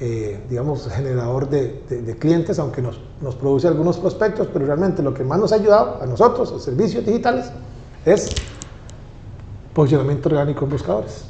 [0.00, 5.12] eh, digamos, generador de, de, clientes, aunque nos, nos produce algunos prospectos, pero realmente lo
[5.12, 7.50] que más nos ha ayudado a nosotros, los servicios digitales,
[8.06, 8.30] es
[9.74, 11.24] posicionamiento orgánico en buscadores.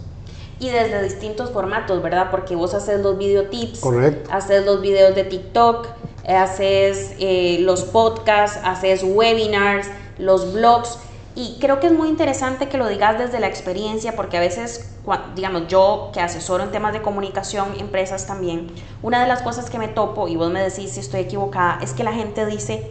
[0.59, 2.31] Y desde distintos formatos, ¿verdad?
[2.31, 4.31] Porque vos haces los videotips, Correcto.
[4.33, 5.87] haces los videos de TikTok,
[6.27, 10.99] haces eh, los podcasts, haces webinars, los blogs.
[11.37, 14.97] Y creo que es muy interesante que lo digas desde la experiencia, porque a veces,
[15.35, 18.69] digamos, yo que asesoro en temas de comunicación, empresas también,
[19.03, 21.93] una de las cosas que me topo, y vos me decís si estoy equivocada, es
[21.93, 22.91] que la gente dice,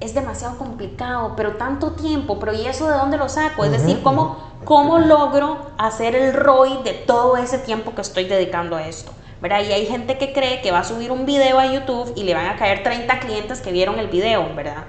[0.00, 3.66] es demasiado complicado, pero tanto tiempo, pero ¿y eso de dónde lo saco?
[3.66, 8.74] Es decir, ¿cómo, ¿cómo logro hacer el ROI de todo ese tiempo que estoy dedicando
[8.74, 9.12] a esto?
[9.42, 9.60] ¿verdad?
[9.68, 12.32] Y hay gente que cree que va a subir un video a YouTube y le
[12.32, 14.84] van a caer 30 clientes que vieron el video, ¿verdad?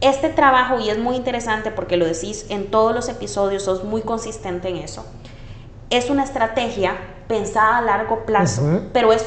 [0.00, 4.02] Este trabajo, y es muy interesante porque lo decís en todos los episodios, sos muy
[4.02, 5.04] consistente en eso,
[5.90, 9.26] es una estrategia pensada a largo plazo, pero es,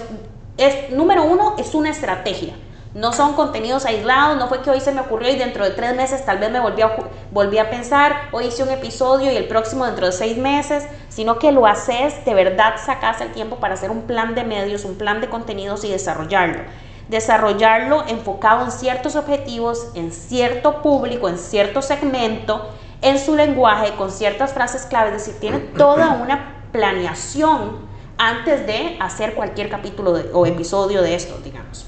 [0.57, 2.53] es, número uno, es una estrategia.
[2.93, 5.95] No son contenidos aislados, no fue que hoy se me ocurrió y dentro de tres
[5.95, 6.93] meses tal vez me volví a,
[7.31, 11.39] volví a pensar, hoy hice un episodio y el próximo dentro de seis meses, sino
[11.39, 14.95] que lo haces, de verdad sacas el tiempo para hacer un plan de medios, un
[14.95, 16.63] plan de contenidos y desarrollarlo.
[17.11, 22.69] Desarrollarlo enfocado en ciertos objetivos, en cierto público, en cierto segmento,
[23.01, 27.79] en su lenguaje, con ciertas frases claves, es decir, tiene toda una planeación
[28.17, 31.85] antes de hacer cualquier capítulo o episodio de esto, digamos.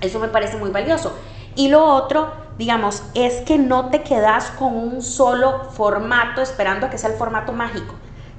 [0.00, 1.14] Eso me parece muy valioso.
[1.56, 6.90] Y lo otro, digamos, es que no te quedas con un solo formato esperando a
[6.90, 7.94] que sea el formato mágico,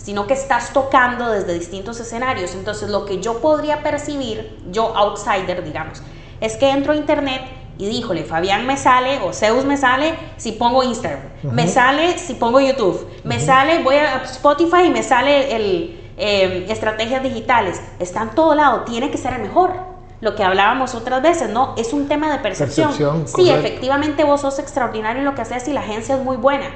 [0.06, 2.54] sino que estás tocando desde distintos escenarios.
[2.54, 6.04] Entonces, lo que yo podría percibir, yo outsider, digamos,
[6.40, 7.42] es que entro a internet
[7.80, 12.36] y díjole, Fabián me sale o Zeus me sale si pongo Instagram, me sale si
[12.36, 17.82] pongo YouTube, me sale, voy a Spotify y me sale el eh, estrategias digitales.
[17.98, 19.74] Está en todo lado, tiene que ser el mejor
[20.22, 21.74] lo que hablábamos otras veces, ¿no?
[21.78, 22.94] Es un tema de percepción.
[23.26, 26.68] sí, efectivamente vos sos extraordinario en lo que haces y la agencia es muy buena.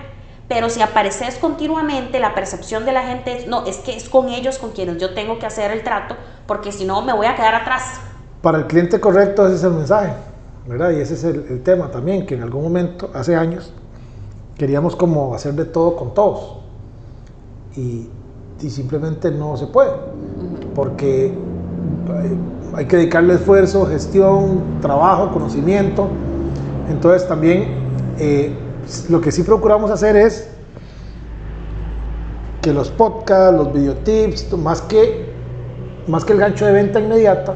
[0.50, 4.58] Pero si apareces continuamente, la percepción de la gente, no, es que es con ellos
[4.58, 6.16] con quienes yo tengo que hacer el trato,
[6.48, 8.02] porque si no me voy a quedar atrás.
[8.42, 10.12] Para el cliente correcto ese es el mensaje,
[10.68, 10.90] ¿verdad?
[10.90, 13.72] Y ese es el, tema también, que en algún momento, hace años,
[14.58, 16.58] queríamos como hacer de todo con todos.
[17.76, 18.10] Y,
[18.60, 19.92] y simplemente no se puede,
[20.74, 22.38] porque eh,
[22.74, 26.08] hay que dedicarle esfuerzo, gestión, trabajo, conocimiento.
[26.90, 27.68] Entonces también
[28.18, 28.52] eh,
[29.10, 30.50] lo que sí procuramos hacer es
[32.62, 35.32] que los podcasts, los videotips, más que,
[36.08, 37.56] más que el gancho de venta inmediata,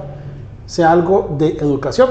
[0.65, 2.10] sea algo de educación.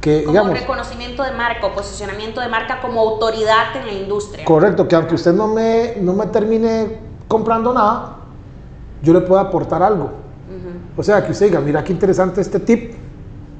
[0.00, 4.44] Que, como digamos, reconocimiento de marca o posicionamiento de marca como autoridad en la industria.
[4.44, 8.16] Correcto, que aunque usted no me, no me termine comprando nada,
[9.00, 10.10] yo le puedo aportar algo.
[10.96, 12.94] O sea, que usted diga, mira qué interesante este tip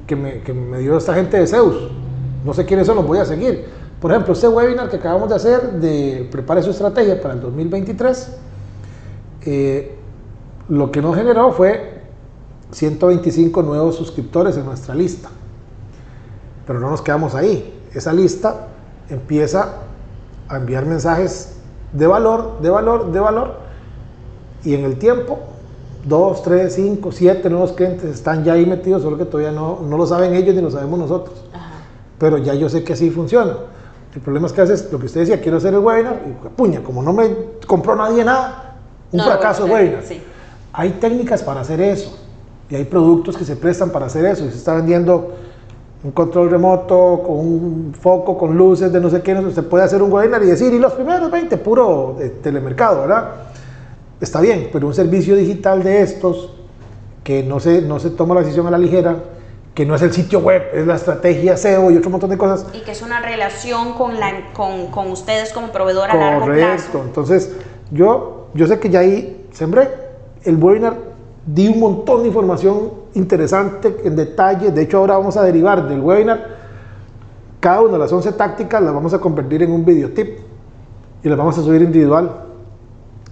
[0.05, 1.89] que me, que me dio esta gente de Zeus.
[2.43, 3.65] No sé quiénes son, los voy a seguir.
[4.03, 8.35] Por ejemplo, este webinar que acabamos de hacer de Prepare su estrategia para el 2023,
[9.45, 9.95] eh,
[10.67, 12.01] lo que nos generó fue
[12.71, 15.29] 125 nuevos suscriptores en nuestra lista.
[16.67, 17.81] Pero no nos quedamos ahí.
[17.93, 18.67] Esa lista
[19.09, 19.75] empieza
[20.49, 21.59] a enviar mensajes
[21.93, 23.55] de valor, de valor, de valor.
[24.65, 25.39] Y en el tiempo
[26.03, 29.95] dos, tres, cinco, siete nuevos clientes están ya ahí metidos, solo que todavía no, no
[29.95, 31.45] lo saben ellos ni lo sabemos nosotros.
[32.17, 33.53] Pero ya yo sé que así funciona.
[34.15, 36.47] El problema es que a veces lo que usted decía, quiero hacer el webinar, y
[36.49, 37.29] puña, como no me
[37.65, 38.75] compró nadie nada,
[39.11, 40.03] un fracaso de webinar.
[40.73, 42.17] hay técnicas para hacer eso
[42.69, 44.45] y hay productos que se prestan para hacer eso.
[44.45, 45.31] Y se está vendiendo
[46.03, 50.01] un control remoto con un foco, con luces de no sé qué, se puede hacer
[50.01, 53.29] un webinar y decir, y los primeros 20, puro de telemercado, ¿verdad?
[54.19, 56.49] Está bien, pero un servicio digital de estos,
[57.23, 59.17] que no se, no se toma la decisión a la ligera,
[59.73, 62.65] que no es el sitio web, es la estrategia SEO y otro montón de cosas.
[62.73, 66.61] Y que es una relación con, la, con, con ustedes como proveedor a largo plazo.
[66.61, 67.55] Correcto, entonces
[67.91, 69.89] yo, yo sé que ya ahí sembré.
[70.43, 70.95] El webinar,
[71.45, 76.01] di un montón de información interesante en detalle, de hecho ahora vamos a derivar del
[76.01, 76.57] webinar,
[77.59, 80.39] cada una de las 11 tácticas las vamos a convertir en un video tip
[81.23, 82.29] y las vamos a subir individual,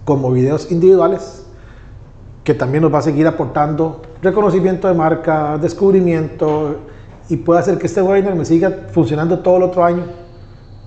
[0.05, 1.40] como videos individuales,
[2.43, 6.79] que también nos va a seguir aportando reconocimiento de marca, descubrimiento
[7.29, 10.05] y puede hacer que este webinar me siga funcionando todo el otro año.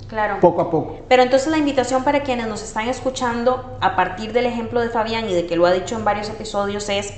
[0.09, 0.37] Claro.
[0.41, 0.97] Poco a poco.
[1.09, 5.29] Pero entonces la invitación para quienes nos están escuchando a partir del ejemplo de Fabián
[5.29, 7.15] y de que lo ha dicho en varios episodios es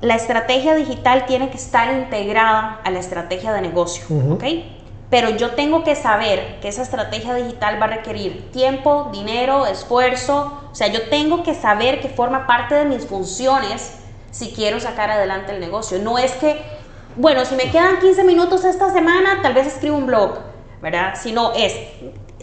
[0.00, 4.44] la estrategia digital tiene que estar integrada a la estrategia de negocio, ¿ok?
[5.10, 10.68] Pero yo tengo que saber que esa estrategia digital va a requerir tiempo, dinero, esfuerzo.
[10.70, 15.10] O sea, yo tengo que saber que forma parte de mis funciones si quiero sacar
[15.10, 15.98] adelante el negocio.
[15.98, 16.60] No es que,
[17.16, 20.40] bueno, si me quedan 15 minutos esta semana, tal vez escribo un blog,
[20.82, 21.14] ¿verdad?
[21.18, 21.74] Sino es,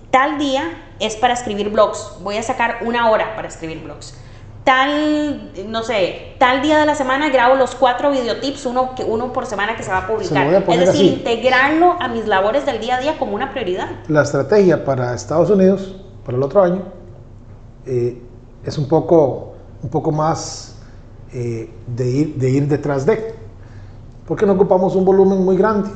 [0.09, 2.17] tal día es para escribir blogs.
[2.21, 4.17] Voy a sacar una hora para escribir blogs
[4.65, 9.45] tal, no sé, tal día de la semana grabo los cuatro videotips, uno, uno por
[9.45, 10.47] semana que se va a publicar.
[10.67, 13.87] es decir, integrarlo a mis labores del día a día como una prioridad.
[14.09, 16.81] La estrategia para Estados Unidos, para el otro año,
[17.85, 18.19] eh,
[18.65, 20.75] es un poco, un poco más
[21.31, 23.35] eh, de, ir, de ir detrás de.
[24.27, 25.89] Porque no ocupamos un volumen muy grande.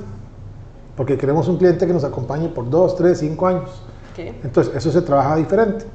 [0.96, 3.82] Porque queremos un cliente que nos acompañe por dos, tres, cinco años.
[4.44, 5.86] Entonces, eso se trabaja diferente.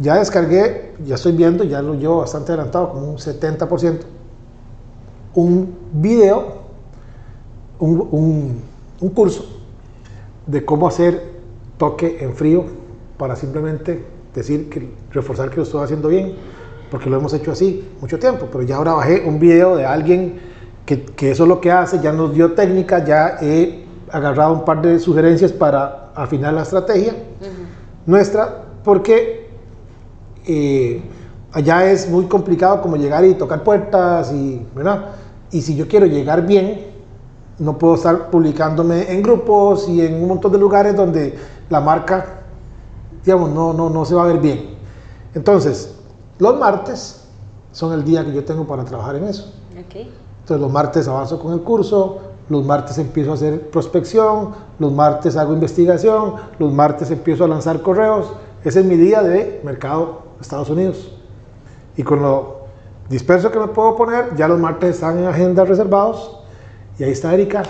[0.00, 3.98] Ya descargué, ya estoy viendo, ya lo llevo bastante adelantado, como un 70%,
[5.34, 6.54] un video,
[7.78, 8.62] un,
[9.14, 9.44] curso
[10.46, 11.22] de cómo hacer
[11.76, 12.64] toque en frío
[13.18, 14.02] para simplemente
[14.34, 16.34] decir que reforzar que lo estoy haciendo bien,
[16.90, 20.40] porque lo hemos hecho así mucho tiempo, pero ya ahora bajé un video de alguien
[20.86, 24.80] que, eso es lo que hace, ya nos dio técnica, ya he agarrado un par
[24.80, 27.14] de sugerencias para afinar la estrategia
[28.06, 29.39] nuestra, porque
[31.52, 35.06] allá es muy complicado como llegar y tocar puertas y, ¿verdad?
[35.50, 36.86] Y si yo quiero llegar bien,
[37.58, 41.36] no puedo estar publicándome en grupos y en un montón de lugares donde
[41.68, 42.42] la marca,
[43.24, 44.76] digamos, no, no, no se va a ver bien.
[45.34, 45.94] Entonces,
[46.38, 47.24] los martes
[47.72, 49.52] son el día que yo tengo para trabajar en eso.
[50.40, 55.36] Entonces, los martes avanzo con el curso, los martes empiezo a hacer prospección, los martes
[55.36, 58.32] hago investigación, los martes empiezo a lanzar correos.
[58.64, 61.12] Ese es mi día de mercado Estados Unidos.
[61.96, 62.60] Y con lo
[63.08, 66.38] disperso que me puedo poner, ya los martes están en agenda reservados.
[66.98, 67.62] Y ahí está Erika.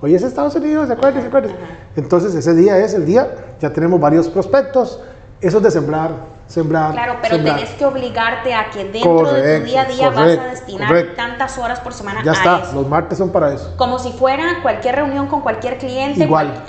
[0.00, 1.22] Hoy es Estados Unidos, ¿se acuerdan?
[1.22, 5.00] ¿Se Entonces ese día es el día, ya tenemos varios prospectos.
[5.40, 6.10] Eso es de sembrar,
[6.46, 6.92] sembrar.
[6.92, 10.44] Claro, pero tenés que obligarte a que dentro de tu día a día vas a
[10.44, 13.74] destinar tantas horas por semana ya está, los martes son para eso.
[13.76, 16.24] Como si fuera cualquier reunión con cualquier cliente.
[16.24, 16.64] Igual.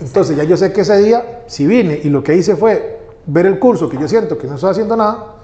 [0.00, 3.46] Entonces ya yo sé que ese día, si vine y lo que hice fue ver
[3.46, 5.36] el curso que yo siento que no estoy haciendo nada,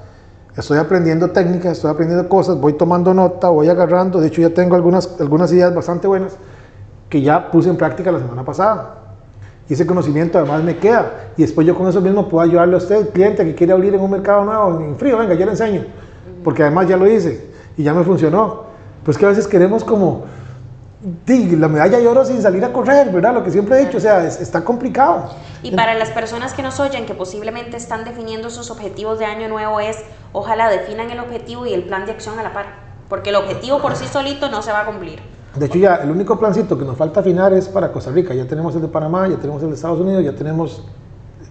[0.57, 4.75] estoy aprendiendo técnicas, estoy aprendiendo cosas, voy tomando nota, voy agarrando, de hecho ya tengo
[4.75, 6.37] algunas, algunas ideas bastante buenas
[7.09, 8.95] que ya puse en práctica la semana pasada.
[9.69, 11.31] Y ese conocimiento además me queda.
[11.37, 14.01] Y después yo con eso mismo puedo ayudarle a usted, cliente que quiere abrir en
[14.01, 15.85] un mercado nuevo, en frío, venga, yo le enseño.
[16.45, 18.67] Porque además ya lo hice y ya me funcionó.
[19.05, 20.25] Pues que a veces queremos como
[21.03, 23.35] la medalla de oro sin salir a correr, ¿verdad?
[23.35, 25.31] Lo que siempre he dicho, o sea, está complicado.
[25.63, 29.49] Y para las personas que nos oyen, que posiblemente están definiendo sus objetivos de año
[29.49, 29.99] nuevo, es
[30.33, 32.67] ojalá definan el objetivo y el plan de acción a la par,
[33.09, 35.21] porque el objetivo por sí solito no se va a cumplir.
[35.55, 38.35] De hecho, ya el único plancito que nos falta afinar es para Costa Rica.
[38.35, 40.83] Ya tenemos el de Panamá, ya tenemos el de Estados Unidos, ya tenemos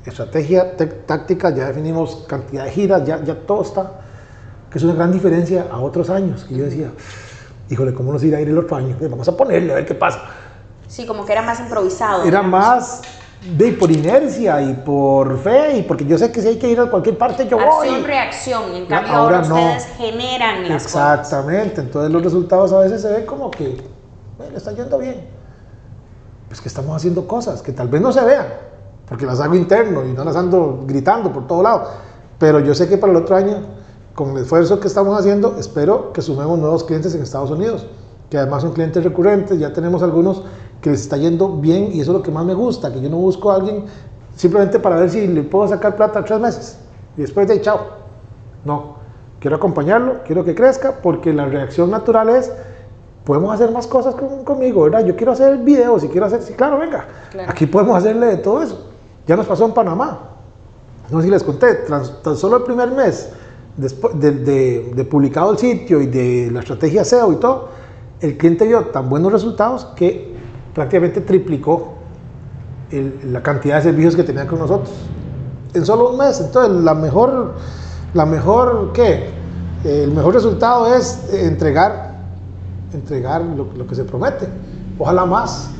[0.06, 3.92] estrategia táctica, ya definimos cantidad de giras, ya, ya todo está,
[4.70, 6.92] que es una gran diferencia a otros años, que yo decía,
[7.70, 8.96] híjole, ¿cómo nos irá a ir el otro año?
[9.02, 10.22] Vamos a ponerle, a ver qué pasa.
[10.88, 12.24] Sí, como que era más improvisado.
[12.24, 13.02] Era más
[13.58, 16.80] de por inercia y por fe y porque yo sé que si hay que ir
[16.80, 17.88] a cualquier parte yo voy.
[17.88, 23.12] Acción, reacción, en cambio ahora, ustedes generan las Exactamente, entonces los resultados a veces se
[23.12, 23.78] ven como que
[24.40, 25.28] le está yendo bien.
[26.48, 28.48] Pues que estamos haciendo cosas que tal vez no se vean,
[29.08, 31.90] porque las hago interno y no las ando gritando por todo lado,
[32.40, 33.75] pero yo sé que para el otro año
[34.16, 37.86] con el esfuerzo que estamos haciendo, espero que sumemos nuevos clientes en Estados Unidos,
[38.30, 40.42] que además son clientes recurrentes, ya tenemos algunos
[40.82, 43.10] que les está yendo bien y eso es lo que más me gusta, que yo
[43.10, 43.84] no busco a alguien
[44.36, 46.80] simplemente para ver si le puedo sacar plata tres meses
[47.18, 47.80] y después de ahí, chao.
[48.64, 48.96] No,
[49.40, 52.52] quiero acompañarlo, quiero que crezca, porque la reacción natural es,
[53.26, 55.06] podemos hacer más cosas conmigo, ¿verdad?
[55.06, 57.06] Yo quiero hacer videos y quiero hacer, sí, claro, venga,
[57.48, 58.88] aquí podemos hacerle de todo eso.
[59.28, 60.20] Ya nos pasó en Panamá.
[61.10, 63.30] No sé si les conté, tan solo el primer mes
[63.78, 67.70] después de, publicado el sitio y de la estrategia SEO y todo,
[68.22, 70.34] el cliente vio tan buenos resultados que
[70.74, 71.94] prácticamente triplicó
[72.92, 74.92] la cantidad de servicios que tenía con nosotros.
[75.74, 76.40] En solo un mes.
[76.40, 77.56] Entonces, la mejor,
[78.14, 79.30] la mejor, ¿qué?
[79.84, 82.16] El mejor resultado es entregar,
[82.94, 84.48] entregar lo, lo que se promete.
[84.98, 85.75] Ojalá más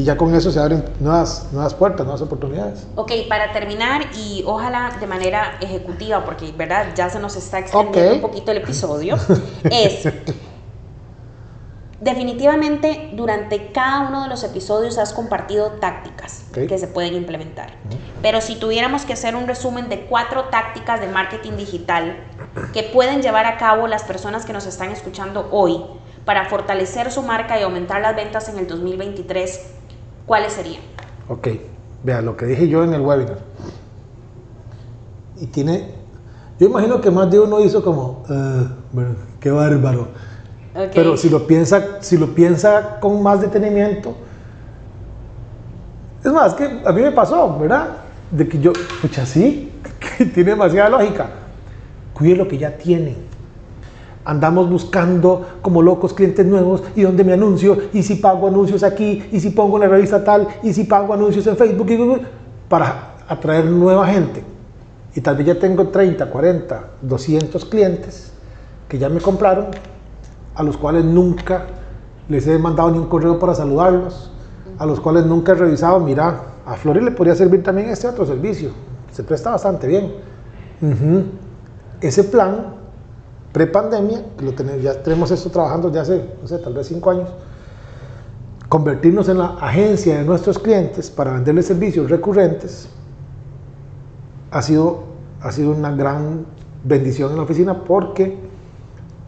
[0.00, 2.86] y ya con eso se abren nuevas, nuevas puertas, nuevas oportunidades.
[2.94, 8.14] Ok, para terminar y ojalá de manera ejecutiva, porque verdad ya se nos está extendiendo
[8.14, 9.16] un poquito el episodio,
[9.64, 10.08] es
[12.00, 17.74] definitivamente durante cada uno de los episodios has compartido tácticas que se pueden implementar.
[18.22, 22.16] Pero si tuviéramos que hacer un resumen de cuatro tácticas de marketing digital
[22.72, 25.78] que pueden llevar a cabo las personas que nos están escuchando hoy
[26.24, 29.79] para fortalecer su marca y aumentar las ventas en el 2023,
[30.30, 30.82] ¿cuáles serían?
[31.28, 31.48] Ok,
[32.04, 33.38] vea lo que dije yo en el webinar.
[35.40, 35.92] Y tiene,
[36.56, 40.06] yo imagino que más de uno hizo como, uh, bueno, qué bárbaro.
[40.94, 44.14] Pero si lo, piensa, si lo piensa con más detenimiento,
[46.24, 47.88] es más, que a mí me pasó, ¿verdad?
[48.30, 48.72] De que yo,
[49.02, 49.72] pucha, sí,
[50.16, 51.28] que tiene demasiada lógica.
[52.14, 53.16] Cuide lo que ya tiene
[54.24, 59.24] andamos buscando como locos clientes nuevos y dónde me anuncio y si pago anuncios aquí
[59.32, 62.22] y si pongo en la revista tal y si pago anuncios en Facebook y Google
[62.68, 64.44] para atraer nueva gente.
[65.14, 68.32] Y tal vez ya tengo 30, 40, 200 clientes
[68.88, 69.66] que ya me compraron,
[70.54, 71.66] a los cuales nunca
[72.28, 74.30] les he mandado ni un correo para saludarlos,
[74.78, 78.26] a los cuales nunca he revisado, mira, a Flori le podría servir también este otro
[78.26, 78.70] servicio,
[79.12, 80.12] se presta bastante bien.
[82.00, 82.79] Ese plan
[83.52, 87.10] pre-pandemia, que lo tenemos, ya tenemos esto trabajando ya hace, no sé, tal vez cinco
[87.10, 87.28] años,
[88.68, 92.88] convertirnos en la agencia de nuestros clientes para venderles servicios recurrentes,
[94.50, 95.04] ha sido,
[95.40, 96.46] ha sido una gran
[96.84, 98.38] bendición en la oficina porque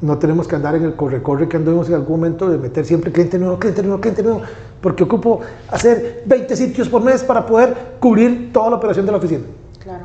[0.00, 3.12] no tenemos que andar en el corre-corre que andamos en algún momento de meter siempre
[3.12, 4.42] cliente nuevo, cliente nuevo, cliente nuevo,
[4.80, 9.18] porque ocupo hacer 20 sitios por mes para poder cubrir toda la operación de la
[9.18, 9.44] oficina.
[9.80, 10.04] Claro.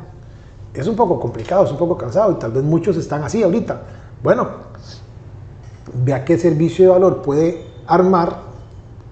[0.72, 3.82] Es un poco complicado, es un poco cansado y tal vez muchos están así ahorita.
[4.22, 4.48] Bueno,
[6.04, 8.48] vea qué servicio de valor puede armar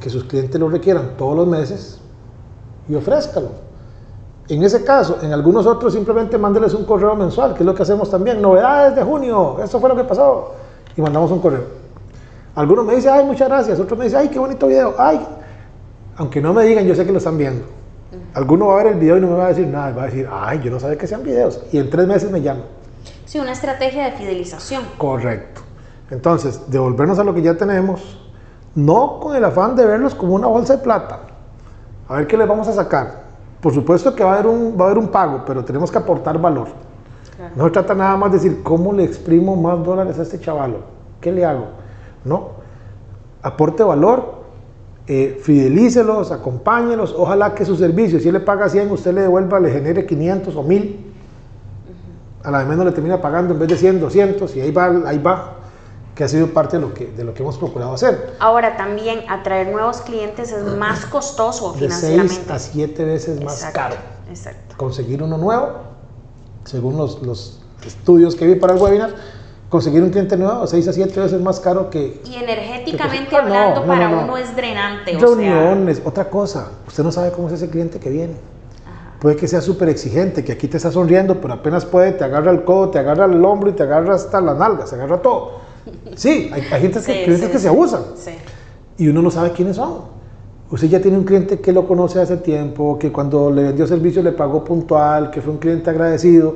[0.00, 2.00] que sus clientes lo requieran todos los meses
[2.88, 3.50] y ofrézcalo.
[4.48, 7.82] En ese caso, en algunos otros simplemente mándeles un correo mensual, que es lo que
[7.82, 8.40] hacemos también.
[8.40, 10.52] Novedades de junio, esto fue lo que pasó.
[10.96, 11.64] Y mandamos un correo.
[12.54, 13.80] Algunos me dicen, ay, muchas gracias.
[13.80, 14.94] Otros me dicen, ay, qué bonito video.
[14.98, 15.20] Ay,
[16.16, 17.64] aunque no me digan, yo sé que lo están viendo.
[18.34, 19.92] Alguno va a ver el video y no me va a decir nada.
[19.92, 21.60] Va a decir, ay, yo no sabía que sean videos.
[21.72, 22.75] Y en tres meses me llaman.
[23.26, 24.84] Sí, una estrategia de fidelización.
[24.96, 25.60] Correcto.
[26.10, 28.20] Entonces, devolvernos a lo que ya tenemos,
[28.76, 31.22] no con el afán de verlos como una bolsa de plata.
[32.08, 33.24] A ver qué les vamos a sacar.
[33.60, 35.98] Por supuesto que va a haber un, va a haber un pago, pero tenemos que
[35.98, 36.68] aportar valor.
[37.56, 40.78] No se trata nada más de decir, ¿cómo le exprimo más dólares a este chavalo?
[41.20, 41.66] ¿Qué le hago?
[42.24, 42.50] No.
[43.42, 44.36] Aporte valor,
[45.08, 47.12] eh, fidelícelos, acompáñelos.
[47.18, 50.54] Ojalá que su servicio, si él le paga 100, usted le devuelva, le genere 500
[50.54, 51.15] o 1000
[52.46, 54.86] a la de menos le termina pagando en vez de 100, 200 y ahí va,
[55.04, 55.54] ahí va,
[56.14, 58.36] que ha sido parte de lo que, de lo que hemos procurado hacer.
[58.38, 62.34] Ahora también atraer nuevos clientes es más costoso de financieramente.
[62.34, 63.96] 6 a 7 veces más caro.
[64.30, 64.76] Exacto.
[64.76, 65.72] Conseguir uno nuevo,
[66.64, 69.10] según los, los estudios que vi para el webinar,
[69.68, 72.22] conseguir un cliente nuevo 6 a 7 veces más caro que...
[72.24, 75.18] Y energéticamente hablando, para uno es drenante.
[75.18, 76.68] Reuniones, otra cosa.
[76.86, 78.55] Usted no sabe cómo es ese cliente que viene
[79.26, 82.52] puede que sea súper exigente, que aquí te está sonriendo, pero apenas puede, te agarra
[82.52, 85.50] el codo, te agarra el hombro y te agarra hasta la nalga, se agarra todo.
[86.14, 88.02] Sí, hay, gente que, que se abusan.
[88.96, 90.02] Y uno no sabe quiénes son.
[90.70, 94.22] Usted ya tiene un cliente que lo conoce hace tiempo, que cuando le vendió servicio
[94.22, 96.54] le pagó puntual, que fue un cliente agradecido.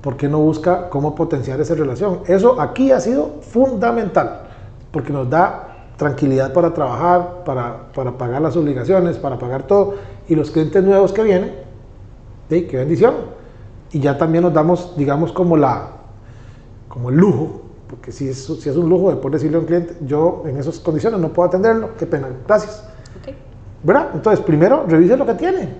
[0.00, 2.20] ¿Por qué no busca cómo potenciar esa relación?
[2.26, 4.44] Eso aquí ha sido fundamental,
[4.90, 9.96] porque nos da tranquilidad para trabajar, para, para pagar las obligaciones, para pagar todo
[10.26, 11.65] y los clientes nuevos que vienen,
[12.48, 12.62] ¿sí?
[12.62, 13.14] qué bendición.
[13.92, 15.88] Y ya también nos damos, digamos, como, la,
[16.88, 19.66] como el lujo, porque si es, si es un lujo de poder decirle a un
[19.66, 22.84] cliente, yo en esas condiciones no puedo atenderlo, qué pena, gracias.
[23.82, 24.10] ¿Verdad?
[24.14, 25.74] Entonces, primero, revise lo que tiene.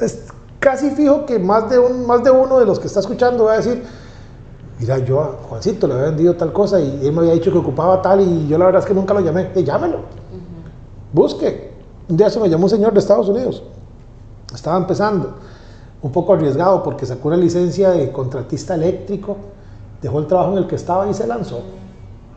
[0.00, 0.28] Es
[0.60, 3.54] casi fijo que más de, un, más de uno de los que está escuchando va
[3.54, 3.82] a decir,
[4.78, 7.58] mira, yo a Juancito le había vendido tal cosa y él me había dicho que
[7.58, 9.50] ocupaba tal y yo la verdad es que nunca lo llamé.
[9.54, 10.00] Eh, llámelo.
[11.12, 11.72] Busque.
[12.08, 13.62] Un día se me llamó un señor de Estados Unidos.
[14.54, 15.34] Estaba empezando,
[16.02, 19.36] un poco arriesgado porque sacó una licencia de contratista eléctrico
[20.02, 21.62] dejó el trabajo en el que estaba y se lanzó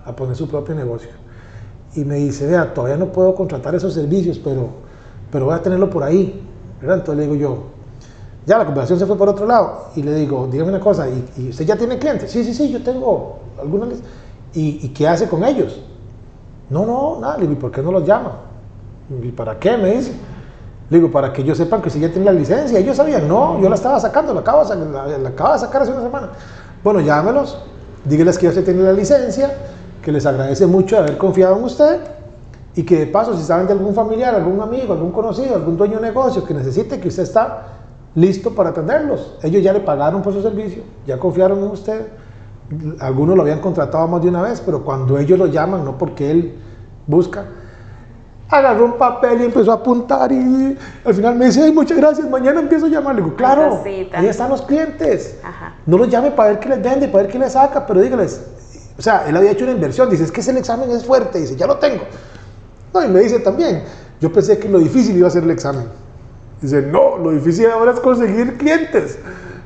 [0.05, 1.09] a poner su propio negocio.
[1.95, 4.69] Y me dice, vea, todavía no puedo contratar esos servicios, pero,
[5.31, 6.41] pero voy a tenerlo por ahí.
[6.81, 7.57] Entonces le digo yo,
[8.45, 9.89] ya la conversación se fue por otro lado.
[9.95, 12.31] Y le digo, dígame una cosa, ¿y, usted ya tiene clientes?
[12.31, 13.89] Sí, sí, sí, yo tengo algunos.
[14.53, 15.79] ¿Y, ¿Y qué hace con ellos?
[16.69, 17.43] No, no, nada.
[17.43, 18.37] ¿y por qué no los llama?
[19.21, 19.77] ¿Y para qué?
[19.77, 20.13] Me dice.
[20.91, 22.77] Le digo, para que ellos sepan que si ya tienen la licencia.
[22.77, 25.91] Ellos sabían, no, yo la estaba sacando, la acabo, la, la acabo de sacar hace
[25.93, 26.29] una semana.
[26.83, 27.57] Bueno, llámelos,
[28.03, 29.55] díganles que ya se tiene la licencia,
[30.03, 32.01] que les agradece mucho haber confiado en usted
[32.75, 35.95] y que de paso, si saben de algún familiar, algún amigo, algún conocido, algún dueño
[35.95, 37.67] de negocio que necesite, que usted está
[38.13, 39.37] listo para atenderlos.
[39.43, 42.07] Ellos ya le pagaron por su servicio, ya confiaron en usted.
[42.99, 46.31] Algunos lo habían contratado más de una vez, pero cuando ellos lo llaman, no porque
[46.31, 46.55] él
[47.07, 47.45] busca,
[48.51, 52.29] agarró un papel y empezó a apuntar y al final me dice, ay, muchas gracias,
[52.29, 53.15] mañana empiezo a llamar.
[53.15, 55.39] Le digo, claro, ahí están los clientes.
[55.85, 58.41] No los llame para ver qué les vende, para ver qué les saca, pero dígales,
[58.97, 61.55] o sea, él había hecho una inversión, dice, es que ese examen es fuerte, dice,
[61.55, 62.03] ya lo tengo.
[62.93, 63.83] No, y me dice también,
[64.19, 65.85] yo pensé que lo difícil iba a ser el examen.
[66.61, 69.17] Dice, no, lo difícil ahora es conseguir clientes,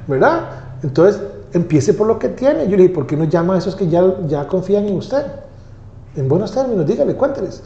[0.07, 0.49] ¿verdad?
[0.83, 1.21] Entonces,
[1.53, 2.65] empiece por lo que tiene.
[2.65, 5.25] Yo le dije, ¿por qué no llama a esos que ya, ya confían en usted?
[6.15, 7.63] En buenos términos, dígale, cuénteles.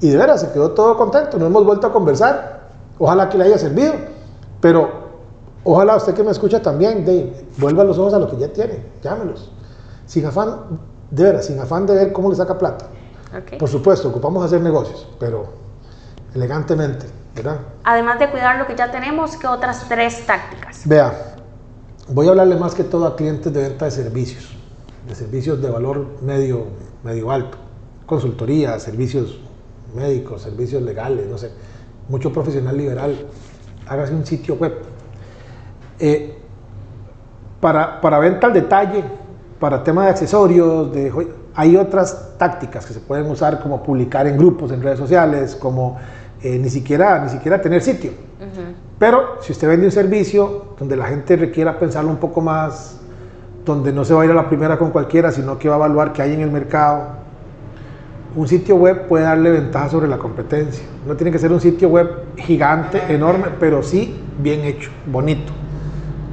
[0.00, 2.60] Y de veras, se quedó todo contento, no hemos vuelto a conversar.
[2.98, 3.94] Ojalá que le haya servido,
[4.60, 4.90] pero
[5.64, 8.82] ojalá usted que me escucha también, de, vuelva los ojos a lo que ya tiene,
[9.02, 9.50] llámelos.
[10.06, 10.80] Sin afán,
[11.10, 12.86] de veras, sin afán de ver cómo le saca plata.
[13.58, 15.46] Por supuesto, ocupamos hacer negocios, pero
[16.34, 17.58] elegantemente, ¿verdad?
[17.84, 20.82] Además de cuidar lo que ya tenemos, ¿qué otras tres tácticas?
[20.84, 21.36] Vea,
[22.08, 24.50] voy a hablarle más que todo a clientes de venta de servicios,
[25.06, 26.64] de servicios de valor medio,
[27.04, 27.56] medio alto,
[28.06, 29.38] consultoría, servicios
[29.94, 31.50] médicos, servicios legales, no sé,
[32.08, 33.16] mucho profesional liberal,
[33.88, 34.74] hágase un sitio web.
[35.98, 36.36] Eh,
[37.60, 39.04] para, para, venta al detalle,
[39.58, 41.12] para tema de accesorios, de,
[41.54, 45.98] hay otras tácticas que se pueden usar como publicar en grupos, en redes sociales, como
[46.42, 48.12] eh, ni, siquiera, ni siquiera tener sitio.
[48.98, 52.98] Pero si usted vende un servicio donde la gente requiera pensarlo un poco más,
[53.64, 55.78] donde no se va a ir a la primera con cualquiera, sino que va a
[55.78, 57.19] evaluar qué hay en el mercado,
[58.36, 60.84] un sitio web puede darle ventaja sobre la competencia.
[61.06, 65.52] No tiene que ser un sitio web gigante, enorme, pero sí bien hecho, bonito.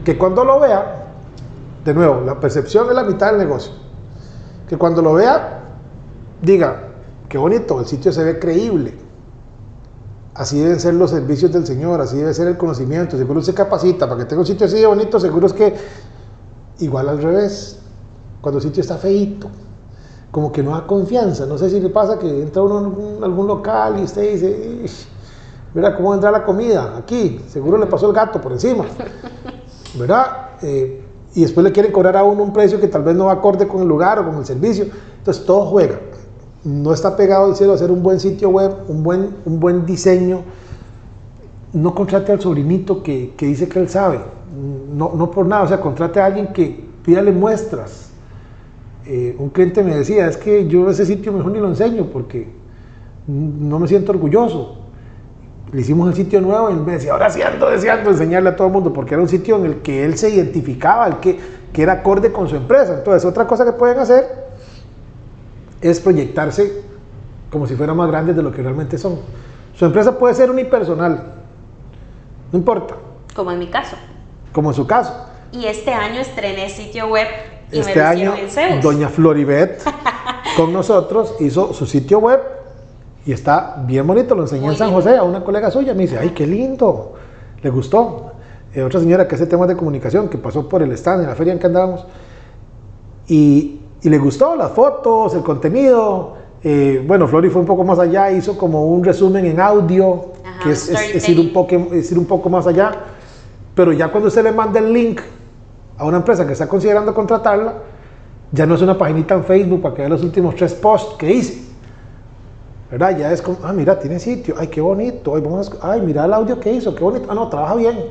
[0.05, 1.07] Que cuando lo vea,
[1.83, 3.73] de nuevo, la percepción es la mitad del negocio.
[4.69, 5.63] Que cuando lo vea,
[6.41, 6.89] diga,
[7.27, 8.93] qué bonito, el sitio se ve creíble.
[10.35, 13.17] Así deben ser los servicios del Señor, así debe ser el conocimiento.
[13.17, 15.73] Seguro se capacita para que tenga un sitio así de bonito, seguro es que
[16.79, 17.79] igual al revés.
[18.39, 19.49] Cuando el sitio está feito,
[20.31, 21.45] como que no da confianza.
[21.45, 24.85] No sé si le pasa que entra uno en algún, local y usted dice,
[25.73, 28.85] mira cómo entra la comida aquí, seguro le pasó el gato por encima,
[29.97, 30.25] ¿verdad?
[30.61, 31.03] Eh,
[31.35, 33.67] y después le quieren cobrar a uno un precio que tal vez no va acorde
[33.67, 34.87] con el lugar o con el servicio.
[35.19, 35.99] Entonces todo juega.
[36.63, 40.41] No está pegado al cielo hacer un buen sitio web, un buen, un buen diseño.
[41.73, 44.19] No contrate al sobrinito que, que dice que él sabe.
[44.91, 48.07] No, no por nada, o sea, contrate a alguien que pídale muestras
[49.09, 52.45] eh, un cliente me decía, es que yo ese sitio mejor ni lo enseño porque
[53.25, 54.79] no me siento orgulloso.
[55.71, 58.55] Le hicimos el sitio nuevo y él me decía, ahora sí ando deseando enseñarle a
[58.57, 61.39] todo el mundo porque era un sitio en el que él se identificaba, el que,
[61.71, 62.95] que era acorde con su empresa.
[62.97, 64.25] Entonces, otra cosa que pueden hacer
[65.79, 66.83] es proyectarse
[67.49, 69.19] como si fueran más grandes de lo que realmente son.
[69.73, 71.33] Su empresa puede ser unipersonal,
[72.51, 72.95] no importa.
[73.33, 73.95] Como en mi caso.
[74.51, 75.13] Como en su caso.
[75.53, 77.27] Y este año estrené sitio web
[77.71, 78.33] este año,
[78.81, 79.81] doña Floribet
[80.57, 82.39] con nosotros hizo su sitio web
[83.27, 84.33] y está bien bonito.
[84.35, 85.93] Lo enseñé en San José a una colega suya.
[85.93, 87.15] Me dice, ay, qué lindo.
[87.61, 88.31] Le gustó.
[88.73, 91.35] Eh, otra señora que hace temas de comunicación, que pasó por el stand en la
[91.35, 92.05] feria en que andábamos.
[93.27, 96.35] Y, le gustó las fotos, el contenido.
[96.63, 100.27] Eh, bueno, Flori fue un poco más allá, hizo como un resumen en audio,
[100.63, 102.91] que es, ir un poco, es ir un poco más allá.
[103.75, 105.19] Pero ya cuando usted le manda el link
[105.97, 107.73] a una empresa que está considerando contratarla,
[108.51, 111.31] ya no es una paginita en Facebook para que vea los últimos tres posts que
[111.31, 111.67] hice.
[112.89, 113.17] ¿Verdad?
[113.17, 116.33] Ya es como, ah, mira, tiene sitio, ay, qué bonito, ay, vamos ay, mira el
[116.33, 118.05] audio que hizo, qué bonito, ah, no, trabaja bien.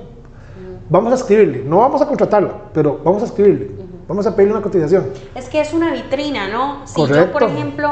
[0.91, 3.71] Vamos a escribirle, no vamos a contratarla, pero vamos a escribirle,
[4.07, 5.07] vamos a pedirle una cotización.
[5.35, 6.87] Es que es una vitrina, ¿no?
[6.87, 7.89] Si yo, por ejemplo,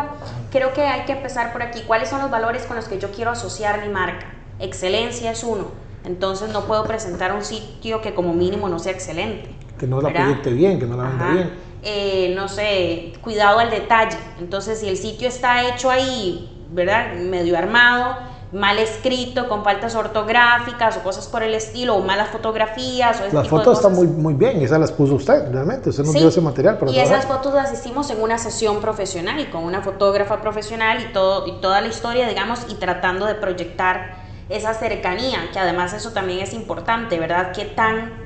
[0.52, 3.10] creo que hay que empezar por aquí, ¿cuáles son los valores con los que yo
[3.10, 4.26] quiero asociar mi marca?
[4.60, 5.68] Excelencia es uno,
[6.04, 10.12] entonces no puedo presentar un sitio que como mínimo no sea excelente que no la
[10.12, 11.50] proyecte bien, que no la venda bien.
[11.82, 14.16] Eh, no sé, cuidado al detalle.
[14.38, 17.14] Entonces, si el sitio está hecho ahí, ¿verdad?
[17.16, 18.16] Medio armado,
[18.52, 23.20] mal escrito, con faltas ortográficas o cosas por el estilo, o malas fotografías.
[23.20, 24.06] O ese Las tipo de fotos están cosas.
[24.08, 25.90] muy, muy bien, y esas las puso usted, realmente.
[25.90, 27.18] Usted nos Sí, dio ese material para y trabajar.
[27.18, 31.60] esas fotos las hicimos en una sesión profesional, con una fotógrafa profesional y, todo, y
[31.60, 36.54] toda la historia, digamos, y tratando de proyectar esa cercanía, que además eso también es
[36.54, 37.52] importante, ¿verdad?
[37.52, 38.23] Qué tan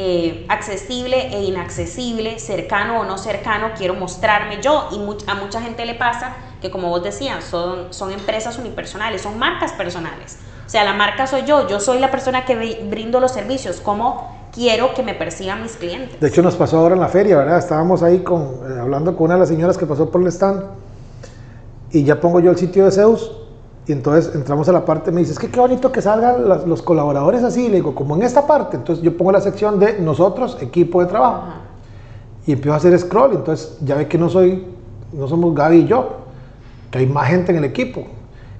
[0.00, 4.88] eh, accesible e inaccesible, cercano o no cercano quiero mostrarme yo.
[4.92, 9.38] Y a mucha gente le pasa que, como vos decías, son, son empresas unipersonales, son
[9.38, 10.38] marcas personales.
[10.66, 13.80] O sea, la marca soy yo, yo soy la persona que bri- brindo los servicios,
[13.80, 16.20] ¿cómo quiero que me perciban mis clientes?
[16.20, 17.58] De hecho, nos pasó ahora en la feria, ¿verdad?
[17.58, 20.62] Estábamos ahí con, eh, hablando con una de las señoras que pasó por el stand
[21.90, 23.32] y ya pongo yo el sitio de Zeus
[23.88, 26.66] y entonces entramos a la parte, me dice, es que qué bonito que salgan las-
[26.66, 29.98] los colaboradores así, le digo, como en esta parte, entonces yo pongo la sección de
[29.98, 31.60] nosotros, equipo de trabajo, Ajá.
[32.46, 34.66] y empiezo a hacer scroll, entonces ya ve que no soy,
[35.12, 36.08] no somos Gaby y yo,
[36.90, 38.04] que hay más gente en el equipo.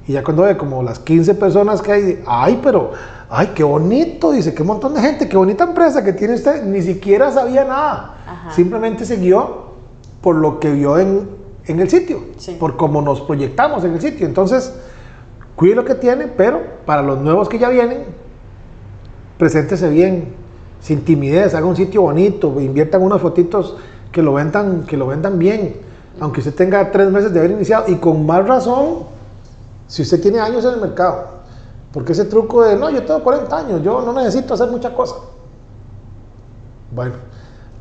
[0.07, 2.93] Y ya cuando ve como las 15 personas que hay, ay, pero,
[3.29, 6.81] ay, qué bonito, dice, qué montón de gente, qué bonita empresa que tiene usted, ni
[6.81, 8.51] siquiera sabía nada, Ajá.
[8.53, 9.69] simplemente se guió
[10.23, 11.29] por lo que vio en,
[11.67, 12.57] en el sitio, Sí.
[12.59, 14.27] por cómo nos proyectamos en el sitio.
[14.27, 14.73] Entonces,
[15.59, 18.05] cuide lo que tiene, pero para los nuevos que ya vienen,
[19.39, 20.37] preséntese bien,
[20.79, 23.77] sin timidez, haga un sitio bonito, inviertan unas fotitos
[24.13, 25.81] que lo vendan, que lo vendan bien,
[26.21, 28.99] aunque usted tenga tres meses de haber iniciado y con más razón
[29.89, 31.27] si usted tiene años en el mercado.
[31.93, 35.17] Porque ese truco de, no, yo tengo 40 años, yo no necesito hacer mucha cosa.
[36.93, 37.15] Bueno,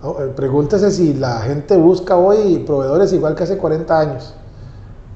[0.04, 4.34] eh, pregúntese si la gente busca hoy proveedores igual que hace 40 años,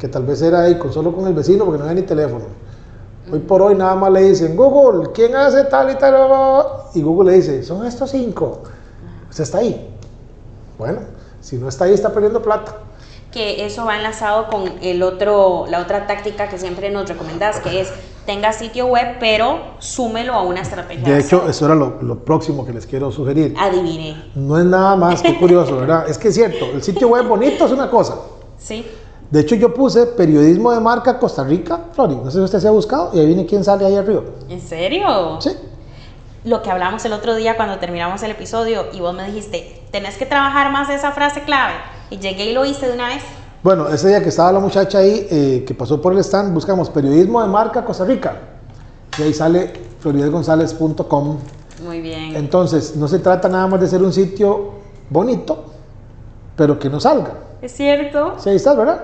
[0.02, 2.46] que tal vez era ahí con, solo con el vecino porque no había ni teléfono.
[3.32, 6.16] Hoy por hoy nada más le dicen, Google, ¿quién hace tal y tal?
[6.96, 8.64] Y Google le dice, son estos cinco.
[9.30, 9.96] Usted está ahí.
[10.80, 11.02] Bueno,
[11.40, 12.78] si no está ahí, está perdiendo plata.
[13.32, 17.82] que eso va enlazado con el otro, la otra táctica que siempre nos recomendás, que
[17.82, 17.90] es
[18.26, 21.14] tenga sitio web, pero súmelo a una estrategia.
[21.14, 23.54] De hecho, eso era lo, lo próximo que les quiero sugerir.
[23.58, 24.32] adiviné.
[24.34, 26.10] No es nada más que curioso, ¿verdad?
[26.10, 28.16] Es que es cierto, el sitio web bonito es una cosa.
[28.58, 28.84] Sí.
[29.32, 32.16] De hecho, yo puse periodismo de marca Costa Rica, Flori.
[32.16, 34.24] No sé si usted se ha buscado y ahí viene quién sale ahí arriba.
[34.50, 35.40] ¿En serio?
[35.40, 35.52] Sí.
[36.44, 40.18] Lo que hablamos el otro día cuando terminamos el episodio y vos me dijiste, tenés
[40.18, 41.76] que trabajar más esa frase clave.
[42.10, 43.24] Y llegué y lo hice de una vez.
[43.64, 46.90] Bueno, ese día que estaba la muchacha ahí, eh, que pasó por el stand, buscamos
[46.90, 48.36] periodismo de marca Costa Rica.
[49.18, 51.38] Y ahí sale floridesgonzalez.com.
[51.86, 52.36] Muy bien.
[52.36, 54.72] Entonces, no se trata nada más de ser un sitio
[55.10, 55.64] bonito,
[56.58, 57.51] pero que no salga.
[57.62, 58.36] ¿Es cierto?
[58.40, 59.02] Sí, ahí está, ¿verdad?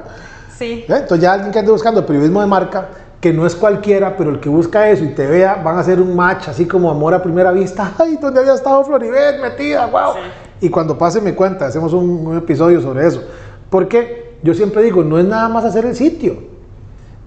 [0.57, 0.85] Sí.
[0.87, 0.87] ¿Eh?
[0.87, 2.89] Entonces ya alguien que ande buscando periodismo de marca,
[3.21, 6.01] que no es cualquiera, pero el que busca eso y te vea, van a hacer
[6.01, 7.93] un match así como amor a primera vista.
[7.99, 9.85] ¡Ay, donde había estado Floribet metida!
[9.87, 10.13] ¡Wow!
[10.13, 10.65] Sí.
[10.67, 13.23] Y cuando pase me cuenta, hacemos un, un episodio sobre eso.
[13.69, 16.37] Porque yo siempre digo, no es nada más hacer el sitio,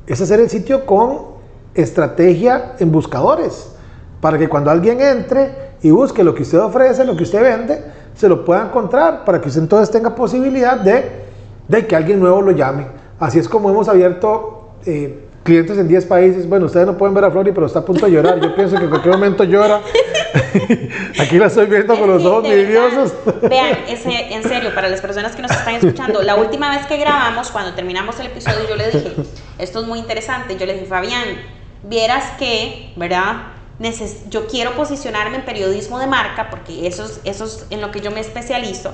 [0.07, 1.31] es hacer el sitio con
[1.75, 3.73] estrategia en buscadores,
[4.21, 7.83] para que cuando alguien entre y busque lo que usted ofrece, lo que usted vende,
[8.15, 11.25] se lo pueda encontrar, para que usted entonces tenga posibilidad de,
[11.69, 12.87] de que alguien nuevo lo llame.
[13.19, 16.49] Así es como hemos abierto eh, clientes en 10 países.
[16.49, 18.41] Bueno, ustedes no pueden ver a Flori, pero está a punto de llorar.
[18.41, 19.81] Yo pienso que en cualquier momento llora.
[21.21, 23.13] Aquí la estoy viendo con los ojos vidriosos.
[23.49, 26.97] Vean, ese- en serio, para las personas que nos están escuchando, la última vez que
[26.97, 29.13] grabamos, cuando terminamos el episodio, yo le dije,
[29.59, 31.25] esto es muy interesante, yo le dije, Fabián,
[31.83, 33.37] vieras que, ¿verdad?
[34.29, 38.01] Yo quiero posicionarme en periodismo de marca, porque eso es, eso es en lo que
[38.01, 38.93] yo me especializo,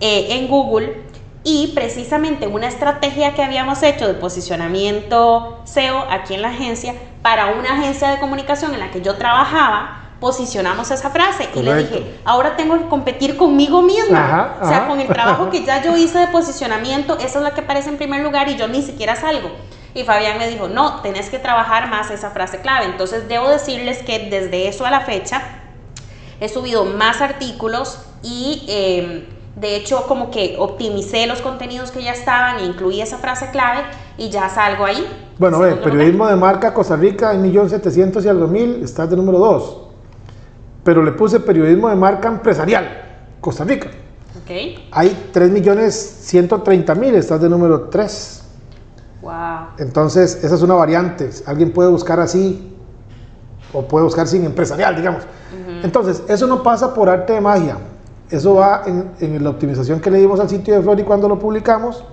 [0.00, 1.02] eh, en Google.
[1.44, 7.46] Y precisamente una estrategia que habíamos hecho de posicionamiento SEO aquí en la agencia, para
[7.46, 11.96] una agencia de comunicación en la que yo trabajaba, posicionamos esa frase y le Correcto.
[11.96, 14.24] dije, ahora tengo que competir conmigo misma.
[14.24, 14.86] Ajá, o sea, ajá.
[14.86, 17.96] con el trabajo que ya yo hice de posicionamiento, esa es la que aparece en
[17.96, 19.50] primer lugar y yo ni siquiera salgo.
[19.94, 22.86] Y Fabián me dijo, no, tenés que trabajar más esa frase clave.
[22.86, 25.42] Entonces debo decirles que desde eso a la fecha
[26.40, 32.12] he subido más artículos y eh, de hecho como que optimicé los contenidos que ya
[32.12, 33.82] estaban e incluí esa frase clave
[34.16, 35.06] y ya salgo ahí.
[35.38, 39.38] Bueno, En ve, periodismo de marca Costa Rica, 1.700.000 y algo mil, está de número
[39.38, 39.76] 2.
[40.84, 42.88] Pero le puse periodismo de marca empresarial,
[43.40, 43.86] Costa Rica.
[43.86, 44.02] lugar.
[44.42, 44.50] Ok.
[44.90, 48.41] Hay 3.130.000, estás de número 3.
[49.22, 49.68] Wow.
[49.78, 51.30] Entonces, esa es una variante.
[51.46, 52.76] Alguien puede buscar así
[53.72, 55.22] o puede buscar sin empresarial, digamos.
[55.82, 57.76] Entonces, eso no pasa por arte de magia.
[58.30, 61.38] Eso va en, en la optimización que le dimos al sitio de Flori cuando lo
[61.38, 62.04] publicamos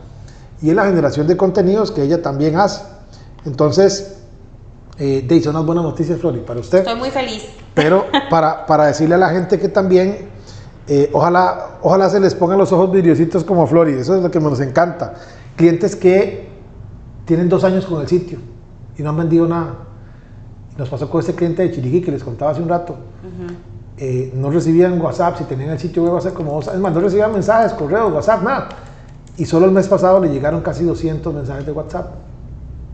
[0.62, 2.82] y en la generación de contenidos que ella también hace.
[3.45, 4.18] Entonces,
[4.97, 6.80] eh, de son unas buenas noticias, Flori, para usted.
[6.80, 7.45] Estoy muy feliz.
[7.74, 10.30] Pero para, para decirle a la gente que también,
[10.88, 14.39] eh, ojalá, ojalá se les pongan los ojos vidriositos como Flori, eso es lo que
[14.39, 15.14] nos encanta.
[15.55, 16.49] Clientes que
[17.30, 18.40] tienen dos años con el sitio
[18.98, 19.76] y no han vendido nada.
[20.76, 22.96] Nos pasó con ese cliente de Chiriquí que les contaba hace un rato.
[23.98, 27.32] Eh, no recibían WhatsApp, si tenían el sitio web hace como dos años, no recibían
[27.32, 28.70] mensajes, correos, WhatsApp, nada.
[29.38, 32.16] Y solo el mes pasado le llegaron casi 200 mensajes de WhatsApp,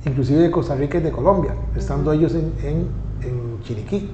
[0.06, 4.10] inclusive de Costa Rica y de Colombia, estando ellos en, en, Chiriquí.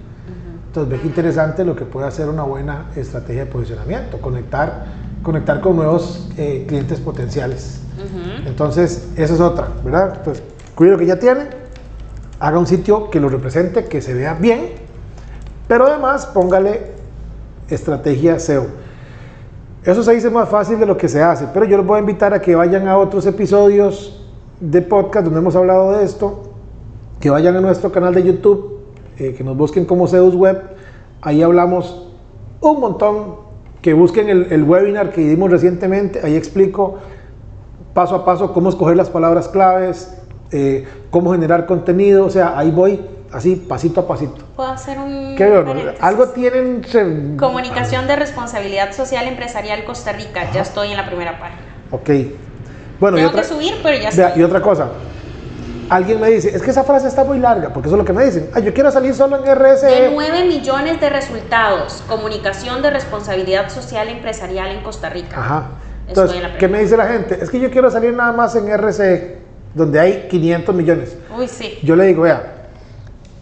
[0.68, 4.86] Entonces, ve que interesante lo que puede hacer una buena estrategia de posicionamiento, conectar,
[5.24, 7.80] conectar con nuevos eh, clientes potenciales.
[8.46, 10.22] Entonces, esa es otra, ¿verdad?
[10.24, 10.42] Pues
[10.74, 11.48] cuide lo que ya tiene,
[12.40, 14.72] haga un sitio que lo represente, que se vea bien,
[15.68, 16.94] pero además póngale
[17.70, 18.66] estrategia SEO.
[19.84, 22.00] Eso se dice más fácil de lo que se hace, pero yo les voy a
[22.00, 24.20] invitar a que vayan a otros episodios
[24.60, 26.54] de podcast donde hemos hablado de esto,
[27.20, 28.80] que vayan a nuestro canal de YouTube,
[29.18, 30.62] eh, que nos busquen como Zeus Web,
[31.22, 32.08] ahí hablamos
[32.60, 33.51] un montón,
[33.82, 37.00] que busquen el, el webinar que dimos recientemente, ahí explico
[37.94, 40.18] paso a paso cómo escoger las palabras claves,
[40.52, 43.02] eh, cómo generar contenido, o sea, ahí voy
[43.32, 44.44] así pasito a pasito.
[44.56, 45.36] Puedo hacer un...
[45.36, 46.84] ¿Qué Algo tienen...
[47.38, 51.62] Comunicación de responsabilidad social empresarial Costa Rica, ya estoy en la primera página.
[51.92, 52.10] Ok.
[53.00, 54.42] Bueno, Tengo que subir, pero ya estoy.
[54.42, 54.90] Y otra cosa,
[55.92, 58.14] alguien me dice, es que esa frase está muy larga, porque eso es lo que
[58.14, 58.50] me dicen.
[58.54, 59.88] Ah, yo quiero salir solo en RSE.
[59.88, 65.38] De 9 millones de resultados, comunicación de responsabilidad social empresarial en Costa Rica.
[65.38, 65.70] Ajá.
[66.08, 67.38] Entonces, ¿qué me dice la gente?
[67.42, 69.40] Es que yo quiero salir nada más en RCE,
[69.74, 71.18] donde hay 500 millones.
[71.38, 71.78] Uy, sí.
[71.84, 72.70] Yo le digo, vea,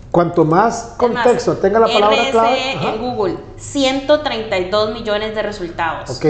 [0.09, 2.73] cuanto más contexto tenga la palabra RSE clave.
[2.81, 6.09] en Google, 132 millones de resultados.
[6.09, 6.25] Ok.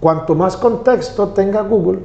[0.00, 2.00] Cuanto más contexto tenga Google,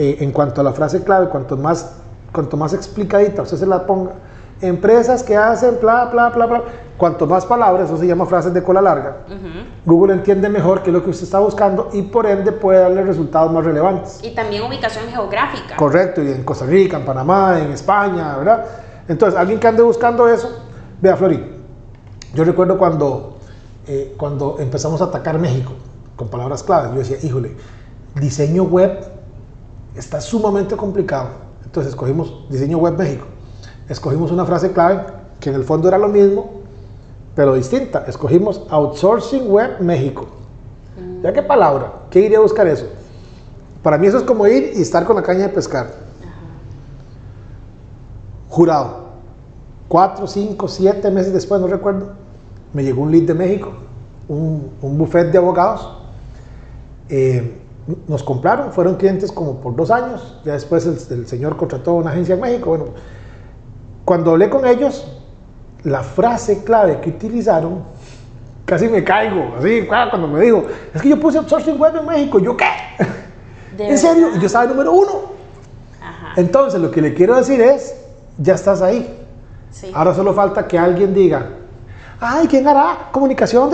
[0.00, 1.96] eh, en cuanto a la frase clave, cuanto más,
[2.32, 4.12] cuanto más explicadita usted se la ponga,
[4.60, 6.62] empresas que hacen bla, bla, bla, bla,
[6.96, 9.16] cuanto más palabras, eso se llama frases de cola larga,
[9.84, 13.02] Google entiende mejor qué es lo que usted está buscando y por ende puede darle
[13.02, 14.20] resultados más relevantes.
[14.22, 15.74] Y también ubicación geográfica.
[15.74, 18.66] Correcto, y en Costa Rica, en Panamá, en España, ¿verdad?
[19.08, 20.60] Entonces, alguien que ande buscando eso,
[21.02, 21.44] vea, Flori,
[22.34, 23.38] yo recuerdo cuando,
[23.88, 25.72] eh, cuando empezamos a atacar México
[26.14, 27.56] con palabras claves, yo decía, híjole,
[28.14, 29.17] diseño web
[29.98, 31.28] está sumamente complicado.
[31.64, 33.26] Entonces, escogimos diseño web México
[33.88, 35.02] escogimos una frase clave
[35.40, 36.50] que en el fondo era lo mismo,
[37.34, 38.04] pero distinta.
[38.06, 40.26] Escogimos Outsourcing Web México.
[40.98, 41.22] Mm.
[41.22, 41.92] ¿Ya qué palabra?
[42.10, 42.86] ¿Qué iría a buscar eso?
[43.82, 45.86] Para mí eso es como ir y estar con la caña de pescar.
[48.48, 49.08] Jurado.
[49.86, 52.10] Cuatro, cinco, siete meses después, no recuerdo,
[52.74, 53.72] me llegó un lead de México,
[54.28, 55.96] un, un buffet de abogados.
[57.08, 57.58] Eh,
[58.06, 60.40] nos compraron, fueron clientes como por dos años.
[60.44, 62.70] Ya después el, el señor contrató una agencia en México.
[62.70, 62.84] Bueno,
[64.04, 65.06] cuando hablé con ellos,
[65.84, 67.82] la frase clave que utilizaron,
[68.64, 70.64] casi me caigo, así, cuando me dijo,
[70.94, 72.66] es que yo puse outsourcing web en México, ¿yo qué?
[73.78, 74.28] ¿En serio?
[74.38, 75.12] Yo estaba número uno.
[76.36, 77.94] Entonces, lo que le quiero decir es,
[78.38, 79.24] ya estás ahí.
[79.92, 81.50] Ahora solo falta que alguien diga,
[82.20, 83.70] ay, ¿quién hará comunicación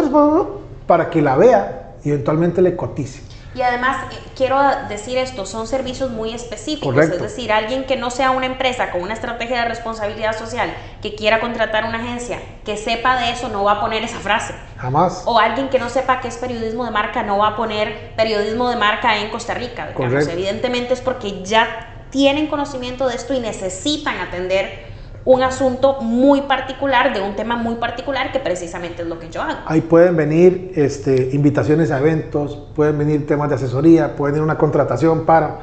[0.87, 3.23] para que la vea y eventualmente le cotice?
[3.55, 8.11] Y además, eh, quiero decir esto, son servicios muy específicos, es decir, alguien que no
[8.11, 12.77] sea una empresa con una estrategia de responsabilidad social, que quiera contratar una agencia, que
[12.77, 14.55] sepa de eso, no va a poner esa frase.
[14.77, 15.23] Jamás.
[15.27, 18.69] O alguien que no sepa qué es periodismo de marca, no va a poner periodismo
[18.69, 19.93] de marca en Costa Rica.
[19.97, 24.94] Evidentemente es porque ya tienen conocimiento de esto y necesitan atender
[25.27, 29.41] un asunto muy particular, de un tema muy particular, que precisamente es lo que yo
[29.43, 29.61] hago.
[29.67, 34.59] Ahí pueden venir este, invitaciones a eventos, pueden venir temas de asesoría, pueden venir una
[34.59, 35.61] contratación para...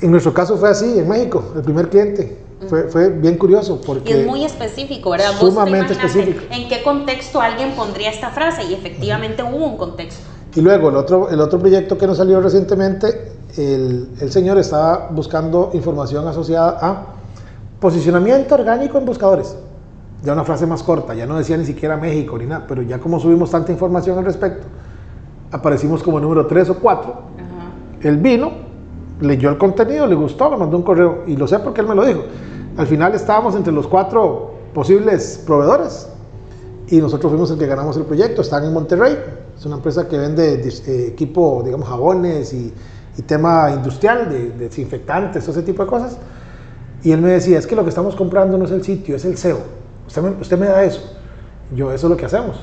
[0.00, 2.38] En nuestro caso fue así, en México, el primer cliente.
[2.68, 4.10] Fue, fue, bien curioso porque...
[4.10, 5.32] Y es muy específico, ¿verdad?
[5.38, 6.40] Sumamente específico.
[6.50, 8.64] ¿En qué contexto alguien pondría esta frase?
[8.64, 10.22] Y efectivamente hubo un contexto.
[10.54, 15.08] Y luego el otro, el otro proyecto que nos salió recientemente, el, el señor estaba
[15.10, 17.19] buscando información asociada a
[17.80, 19.56] Posicionamiento orgánico en buscadores.
[20.22, 22.98] Ya una frase más corta, ya no decía ni siquiera México ni nada, pero ya
[22.98, 24.66] como subimos tanta información al respecto,
[25.50, 27.14] aparecimos como número 3 o 4.
[28.02, 28.50] Él vino,
[29.22, 31.94] leyó el contenido, le gustó, me mandó un correo y lo sé porque él me
[31.94, 32.20] lo dijo.
[32.76, 36.06] Al final estábamos entre los cuatro posibles proveedores
[36.88, 38.42] y nosotros fuimos el que ganamos el proyecto.
[38.42, 39.16] Están en Monterrey,
[39.56, 42.72] es una empresa que vende eh, equipo, digamos, jabones y,
[43.26, 46.16] tema industrial de, de desinfectantes, ese tipo de cosas.
[47.02, 49.24] Y él me decía, es que lo que estamos comprando no es el sitio, es
[49.24, 49.58] el SEO.
[50.06, 51.00] Usted me, usted me da eso.
[51.74, 52.60] Yo, eso es lo que hacemos.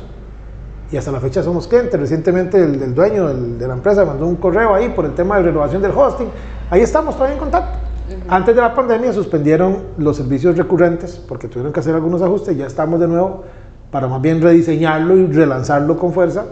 [0.92, 2.00] Y hasta la fecha somos clientes.
[2.00, 5.82] Recientemente el, dueño de la empresa mandó un correo ahí por el tema de renovación
[5.82, 6.28] del hosting.
[6.70, 7.80] Ahí estamos todavía en contacto.
[8.30, 12.56] Antes de la pandemia suspendieron los servicios recurrentes porque tuvieron que hacer algunos ajustes.
[12.56, 13.44] Ya estamos de nuevo
[13.92, 16.46] para más bien rediseñarlo y relanzarlo con fuerza.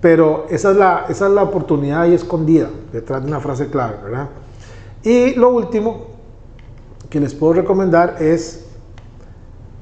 [0.00, 3.96] Pero esa es la, esa es la oportunidad ahí escondida detrás de una frase clave,
[4.04, 4.28] ¿verdad?
[5.02, 6.07] Y lo último,
[7.10, 8.66] que les puedo recomendar es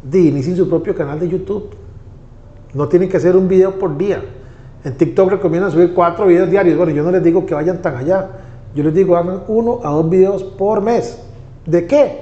[0.02, 1.70] de inicien su propio canal de YouTube.
[2.74, 4.22] No tienen que hacer un video por día.
[4.84, 6.76] En TikTok recomiendan subir cuatro videos diarios.
[6.76, 8.28] Bueno, yo no les digo que vayan tan allá.
[8.74, 11.18] Yo les digo hagan uno a dos videos por mes.
[11.64, 12.20] ¿De qué?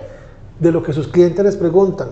[0.58, 2.08] De lo que sus clientes les preguntan.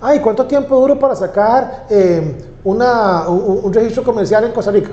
[0.00, 4.90] Ay, ¿cuánto tiempo duro para sacar eh, una, un, registro comercial en Costa Rica?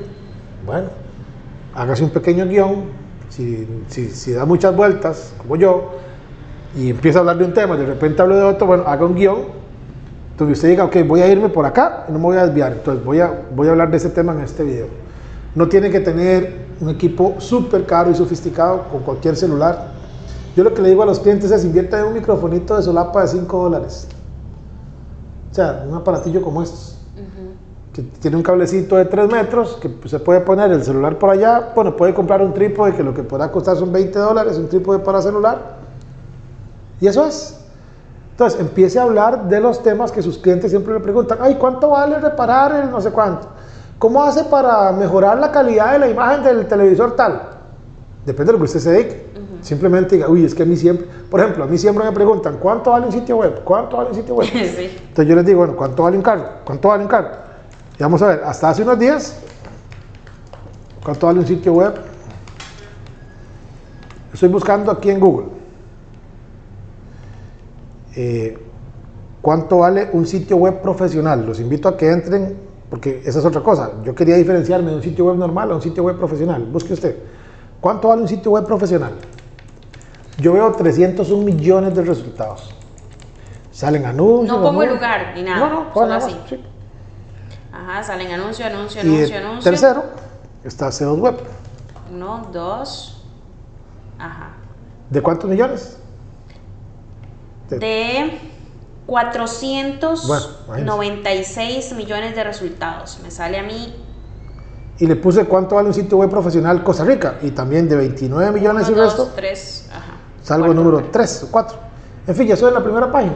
[0.66, 0.88] Bueno,
[1.76, 2.86] hágase un pequeño guion,
[3.28, 5.92] si, si, da muchas vueltas, como yo,
[6.76, 9.16] y empieza a hablar de un tema, de repente hablo de otro, bueno, haga un
[9.16, 9.38] guion,
[10.32, 13.04] entonces usted diga, ok, voy a irme por acá, no me voy a desviar, entonces
[13.06, 14.88] voy a, voy a hablar de ese tema en este video.
[15.56, 19.92] No tiene que tener un equipo súper caro y sofisticado con cualquier celular.
[20.56, 23.22] Yo lo que le digo a los clientes es invierta en un microfonito de solapa
[23.22, 24.08] de 5 dólares.
[25.52, 26.94] O sea, un aparatillo como estos
[27.94, 31.72] que tiene un cablecito de 3 metros, que se puede poner el celular por allá,
[31.76, 35.00] bueno, puede comprar un trípode que lo que podrá costar son 20 dólares, un trípode
[35.00, 35.78] para celular,
[37.04, 37.60] y eso es.
[38.32, 41.90] Entonces, empiece a hablar de los temas que sus clientes siempre le preguntan, ay, ¿cuánto
[41.90, 43.46] vale reparar el no sé cuánto?
[44.00, 47.42] ¿Cómo hace para mejorar la calidad de la imagen del televisor tal?
[48.26, 49.28] Depende de lo que usted se dedique.
[49.36, 49.64] Uh -huh.
[49.64, 52.56] Simplemente diga, uy, es que a mí siempre, por ejemplo, a mí siempre me preguntan,
[52.58, 53.66] ¿cuánto vale un sitio web?
[53.66, 54.48] ¿Cuánto vale un sitio web?
[54.54, 54.98] sí.
[55.10, 56.46] Entonces yo les digo, bueno, ¿cuánto vale un carro?
[56.64, 57.32] ¿Cuánto vale un carro?
[58.00, 59.38] Y vamos a ver, hasta hace unos días,
[61.04, 61.96] ¿cuánto vale un sitio web?
[64.34, 65.63] Estoy buscando aquí en Google.
[68.16, 68.58] Eh,
[69.42, 71.46] ¿Cuánto vale un sitio web profesional?
[71.46, 72.58] Los invito a que entren,
[72.90, 73.92] porque esa es otra cosa.
[74.04, 76.64] Yo quería diferenciarme de un sitio web normal a un sitio web profesional.
[76.64, 77.18] Busque usted.
[77.82, 79.14] ¿Cuánto vale un sitio web profesional?
[80.38, 82.74] Yo veo 301 millones de resultados.
[83.72, 84.58] Salen anuncios.
[84.58, 85.60] No pongo el lugar ni nada.
[85.60, 86.36] No, no, solo así.
[86.48, 86.64] sí.
[87.74, 89.72] Ajá, salen anuncio, anuncio, Y anuncio, el anuncio.
[89.72, 90.04] tercero
[90.64, 91.36] está SEO web.
[92.14, 93.26] Uno, dos.
[94.20, 94.52] Ajá.
[95.10, 96.00] ¿De cuántos millones?
[97.80, 98.40] De
[99.06, 103.20] 496 millones de resultados.
[103.24, 103.96] Me sale a mí.
[105.00, 107.38] Y le puse cuánto vale un sitio web profesional Costa Rica.
[107.42, 109.90] Y también de 29 millones Uno, y dos, resto, tres.
[109.92, 110.14] Ajá.
[110.42, 110.84] salgo Cuatro.
[110.84, 111.78] número 3 o 4.
[112.28, 113.34] En fin, ya soy en la primera página.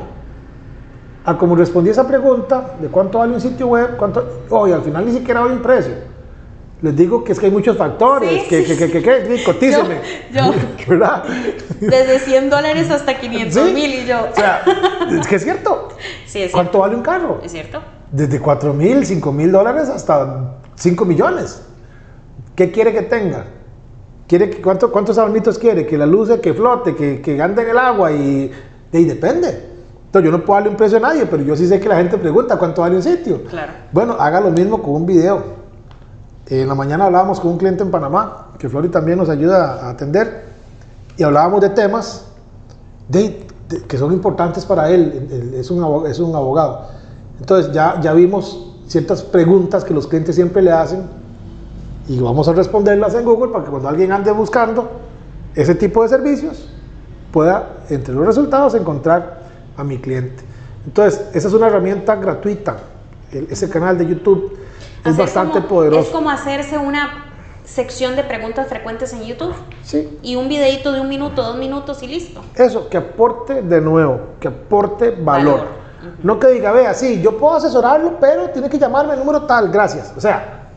[1.26, 5.06] A como respondí esa pregunta de cuánto vale un sitio web, cuánto, hoy al final
[5.06, 5.94] ni siquiera doy un precio.
[6.82, 9.44] Les digo que es que hay muchos factores, Sí, que, sí, que, que, que, que,
[9.44, 10.00] cotíceme.
[10.32, 10.54] Yo-
[10.88, 11.24] ¿Verdad?
[11.80, 13.74] Desde 100 dólares hasta 500 Sí.
[13.74, 14.28] mil y yo.
[14.32, 14.62] O sea,
[15.20, 15.90] es que es cierto.
[16.28, 16.80] Sí, es ¿Cuánto cierto.
[16.80, 17.40] vale un carro?
[17.44, 17.82] ¿Es cierto?
[18.12, 21.62] Desde 4 mil, 5 mil dólares hasta 5 millones.
[22.56, 23.46] ¿Qué quiere que tenga?
[24.28, 25.86] ¿Quiere que, cuánto, ¿Cuántos abanitos quiere?
[25.88, 28.52] Que la luz, que flote, que, que ande en el agua y,
[28.92, 29.48] y depende.
[30.06, 31.98] Entonces yo no puedo darle un precio a nadie, pero yo sí sé que la
[31.98, 33.44] gente pregunta cuánto vale un sitio.
[33.46, 33.72] Claro.
[33.92, 35.44] Bueno, haga lo mismo con un video.
[36.50, 39.90] En la mañana hablábamos con un cliente en Panamá, que Flori también nos ayuda a
[39.90, 40.46] atender,
[41.18, 42.26] y hablábamos de temas
[43.10, 45.52] de- de- que son importantes para él.
[45.56, 46.86] Es un, abo- es un abogado.
[47.40, 51.02] Entonces ya, ya vimos ciertas preguntas que los clientes siempre le hacen
[52.08, 54.90] y vamos a responderlas en Google para que cuando alguien ande buscando
[55.56, 56.70] ese tipo de servicios
[57.34, 59.42] pueda entre los resultados encontrar
[59.76, 60.44] a mi cliente.
[60.86, 62.78] Entonces, esa es una herramienta gratuita.
[63.34, 64.58] El- ese canal de YouTube
[65.08, 66.02] es Hacer bastante como- poderoso.
[66.02, 67.26] Es como hacerse una
[67.66, 69.54] sección de preguntas frecuentes en YouTube
[69.84, 72.42] Sí, y un videito de un minuto, dos minutos y listo.
[72.56, 75.60] eso, que aporte de nuevo, que aporte valor.
[75.60, 75.68] Valor.
[76.24, 79.70] No que diga, vea, sí, yo puedo asesorarlo, pero tiene que llamarme al número tal,
[79.70, 80.14] gracias.
[80.16, 80.70] O sea,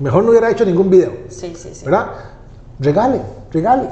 [0.00, 1.12] mejor no hubiera hecho ningún video.
[1.28, 1.84] Sí, sí, sí.
[1.84, 2.06] ¿verdad?
[2.80, 3.20] Regale,
[3.52, 3.88] regale.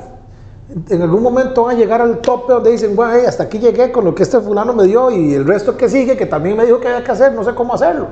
[0.88, 3.92] En algún momento van a llegar al tope donde dicen, bueno, hey, hasta aquí llegué
[3.92, 6.64] con lo que este fulano me dio y el resto que sigue, que también me
[6.64, 8.08] dijo que había que hacer, no sé cómo hacerlo.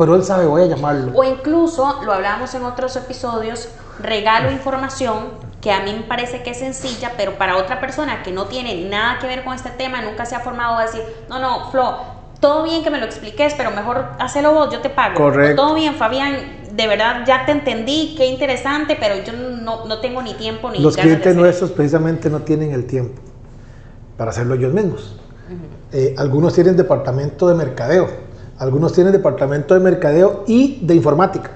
[0.00, 1.12] Pero él sabe, voy a llamarlo.
[1.14, 3.68] O incluso, lo hablamos en otros episodios,
[4.02, 5.28] regalo información
[5.60, 8.88] que a mí me parece que es sencilla, pero para otra persona que no tiene
[8.88, 11.70] nada que ver con este tema, nunca se ha formado, va a decir, no, no,
[11.70, 11.98] Flo,
[12.40, 15.16] todo bien que me lo expliques, pero mejor hacelo vos, yo te pago.
[15.16, 15.60] Correcto.
[15.60, 16.34] Todo bien, Fabián,
[16.72, 20.78] de verdad ya te entendí, qué interesante, pero yo no, no tengo ni tiempo ni
[20.78, 23.20] Los ganas clientes nuestros precisamente no tienen el tiempo
[24.16, 25.16] para hacerlo ellos mismos.
[25.92, 28.29] Eh, algunos tienen departamento de mercadeo,
[28.60, 31.50] algunos tienen departamento de mercadeo y de informática.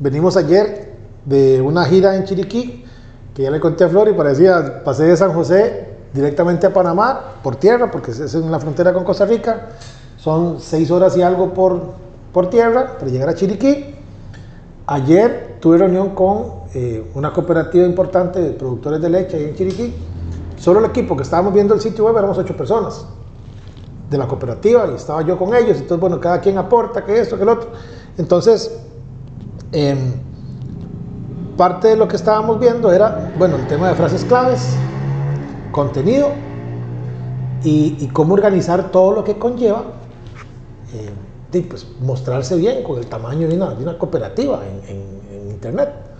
[0.00, 0.92] Venimos ayer
[1.24, 2.84] de una gira en Chiriquí,
[3.32, 7.36] que ya le conté a Flor y parecía, pasé de San José directamente a Panamá
[7.40, 9.68] por tierra, porque es en la frontera con Costa Rica.
[10.16, 11.80] Son seis horas y algo por,
[12.32, 13.94] por tierra para llegar a Chiriquí.
[14.86, 19.94] Ayer tuve reunión con eh, una cooperativa importante de productores de leche ahí en Chiriquí.
[20.56, 23.06] Solo el equipo que estábamos viendo el sitio web éramos ocho personas
[24.10, 25.76] de la cooperativa y estaba yo con ellos.
[25.78, 27.70] Entonces, bueno, cada quien aporta, que esto, que el otro.
[28.18, 28.76] Entonces,
[29.72, 30.12] em,
[31.56, 34.76] parte de lo que estábamos viendo era, bueno, el tema de frases claves,
[35.72, 36.28] contenido
[37.62, 39.84] y, cómo organizar todo lo que conlleva
[40.92, 46.13] eh, pues, mostrarse bien con el tamaño de una, cooperativa en Internet.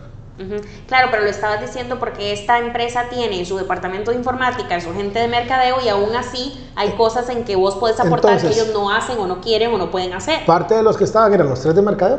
[0.89, 5.20] Claro, pero lo estabas diciendo porque esta empresa tiene su departamento de informática, su gente
[5.20, 8.91] de mercadeo y aún así hay cosas en que vos podés aportar que ellos no
[8.91, 10.45] hacen o no quieren o no pueden hacer.
[10.45, 12.18] Parte de los que estaban eran los tres de mercadeo,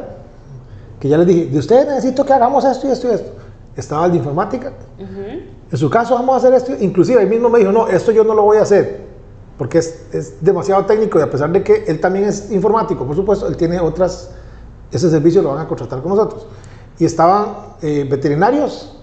[0.99, 3.32] que ya les dije, de ustedes necesito que hagamos esto y esto y esto.
[3.76, 4.72] Estaba el de informática.
[4.97, 6.72] En su caso vamos a hacer esto.
[6.80, 9.03] Inclusive él mismo me dijo, no, esto yo no lo voy a hacer
[9.57, 13.16] porque es, es demasiado técnico y a pesar de que él también es informático, por
[13.16, 14.32] supuesto, él tiene otras,
[14.91, 16.45] ese servicio lo van a contratar con nosotros
[16.99, 18.97] y estaban eh, veterinarios,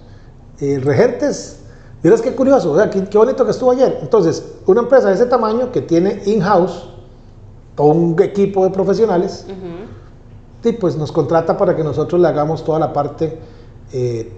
[0.61, 1.61] eh, regentes.
[2.03, 3.99] Miras qué curioso, qué, qué, bonito que estuvo ayer.
[4.03, 6.89] Entonces, una empresa de ese tamaño que tiene in-house
[7.75, 9.47] todo un equipo de profesionales,
[10.65, 13.39] y pues nos contrata para que nosotros le hagamos toda la parte,
[13.93, 14.33] eh,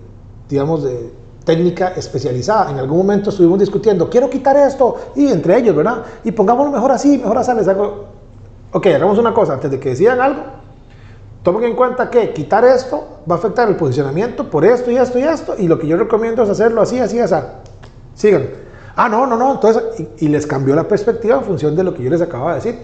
[0.48, 1.12] digamos, de
[1.44, 2.70] técnica especializada.
[2.70, 6.02] En algún momento estuvimos discutiendo, quiero quitar esto, y entre ellos, ¿verdad?
[6.22, 8.04] Y pongámoslo mejor así, mejor así, les hago,
[8.72, 10.42] ok, hagamos una cosa, antes de que decidan algo,
[11.44, 15.18] Tomen en cuenta que quitar esto va a afectar el posicionamiento por esto y esto
[15.18, 17.34] y esto, y lo que yo recomiendo es hacerlo así, así, así.
[18.14, 18.46] Sigan.
[18.96, 19.52] Ah, no, no, no.
[19.52, 19.82] Entonces,
[20.20, 22.78] y, les cambió la perspectiva en función de lo que yo les acababa de decir.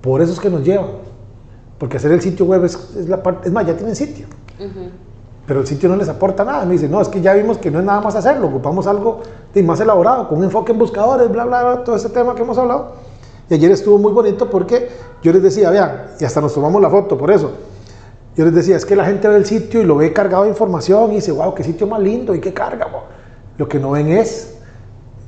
[0.00, 0.86] Por eso es que nos llevan.
[1.78, 3.46] Porque hacer el sitio web es, la parte.
[3.46, 4.26] Es más, ya tienen sitio.
[5.46, 6.64] Pero el sitio no les aporta nada.
[6.64, 8.48] Me dicen, no, es que ya vimos que no es nada más hacerlo.
[8.48, 9.20] Ocupamos algo
[9.62, 12.58] más elaborado, con un enfoque en buscadores, bla, bla, bla, todo ese tema que hemos
[12.58, 12.94] hablado.
[13.48, 14.88] Y ayer estuvo muy bonito porque
[15.22, 17.52] yo les decía, vean, y hasta nos tomamos la foto por eso
[18.36, 20.50] yo les decía, es que la gente ve el sitio y lo ve cargado de
[20.50, 22.86] información y dice, wow, qué sitio más lindo y qué carga.
[23.56, 24.58] Lo que no ven es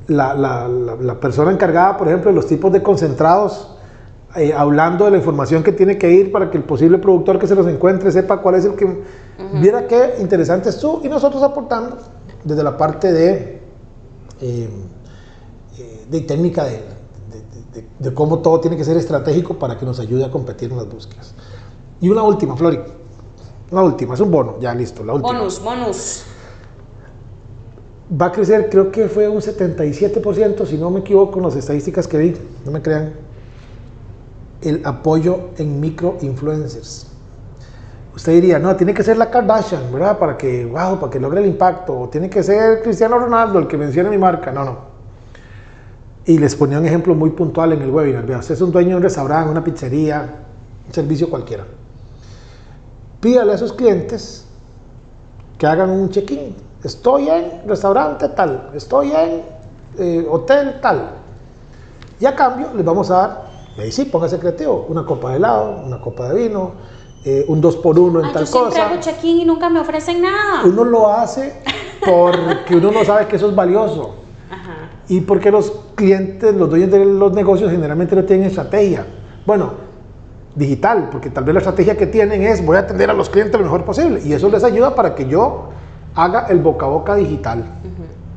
[0.09, 3.77] la, la, la, persona encargada, por ejemplo, de los tipos de concentrados,
[4.35, 7.47] eh, hablando de la información que tiene que ir para que el posible productor que
[7.47, 9.03] se los encuentre sepa cuál es el que...
[9.61, 11.99] Viera qué interesante es tú y nosotros aportando
[12.43, 13.61] desde la parte de,
[14.41, 14.69] eh,
[15.79, 16.81] eh, de técnica de,
[17.75, 20.79] de, de, cómo todo tiene que ser estratégico para que nos ayude a competir en
[20.79, 21.35] las búsquedas.
[22.01, 22.79] Y una última, Flori.
[23.71, 25.33] Una última, es un bono, ya listo, la última.
[25.33, 26.25] Bonus, bonus.
[28.21, 32.07] Va a crecer, creo que fue un 77%, si no me equivoco, en las estadísticas
[32.07, 33.15] que vi, no me crean,
[34.63, 37.09] el apoyo en micro-influencers.
[38.15, 40.19] Usted diría, no, tiene que ser la Kardashian, ¿verdad?
[40.19, 41.99] Para que, wow, para que logre el impacto.
[41.99, 44.51] O tiene que ser Cristiano Ronaldo el que mencione mi marca.
[44.53, 44.79] No, no.
[46.25, 48.25] Y les ponía un ejemplo muy puntual en el webinar.
[48.25, 50.45] Vea, usted es un dueño de un restaurante, una pizzería,
[50.87, 51.65] un servicio cualquiera
[53.21, 54.47] pídale a sus clientes
[55.59, 56.55] que hagan un check-in.
[56.83, 59.43] Estoy en restaurante tal, estoy en
[59.99, 61.11] eh, hotel tal.
[62.21, 63.43] Y a cambio les vamos a dar,
[63.77, 66.73] y ahí sí, póngase creativo, una copa de helado, una copa de vino,
[67.25, 68.79] eh, un 2 por 1 en tal yo cosa.
[68.79, 70.63] Yo hago check-in y nunca me ofrecen nada.
[70.65, 71.61] Uno lo hace
[72.07, 74.15] porque uno no sabe que eso es valioso.
[75.09, 79.07] Y porque los clientes, los dueños de los negocios generalmente no tienen estrategia.
[79.45, 79.86] Bueno,
[80.57, 83.55] digital, porque tal vez la estrategia que tienen es voy a atender a los clientes
[83.59, 85.69] lo mejor posible y eso les ayuda para que yo
[86.15, 87.65] haga el boca a boca digital.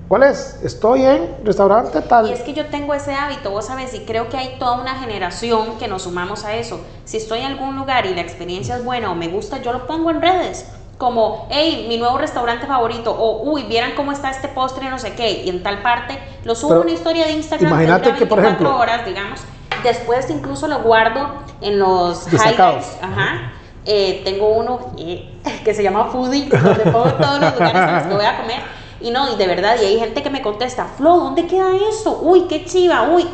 [0.09, 0.59] ¿Cuál es?
[0.63, 2.27] Estoy en restaurante tal.
[2.27, 4.95] Y es que yo tengo ese hábito, vos sabes, y creo que hay toda una
[4.95, 6.81] generación que nos sumamos a eso.
[7.05, 9.85] Si estoy en algún lugar y la experiencia es buena o me gusta, yo lo
[9.85, 10.65] pongo en redes.
[10.97, 15.13] Como, hey, mi nuevo restaurante favorito, o uy, vieran cómo está este postre, no sé
[15.13, 17.71] qué, y en tal parte, lo subo a una historia de Instagram.
[17.71, 19.41] Imagínate que, por ejemplo, horas, digamos
[19.83, 21.29] Después incluso lo guardo
[21.61, 22.97] en los highlights.
[23.01, 23.53] Ajá.
[23.85, 25.29] Eh, tengo uno eh,
[25.63, 28.59] que se llama Foodie, donde pongo todos los lugares en los que voy a comer.
[29.01, 32.19] Y no, y de verdad, y hay gente que me contesta, Flo, ¿dónde queda eso?
[32.21, 33.25] Uy, qué chiva, uy.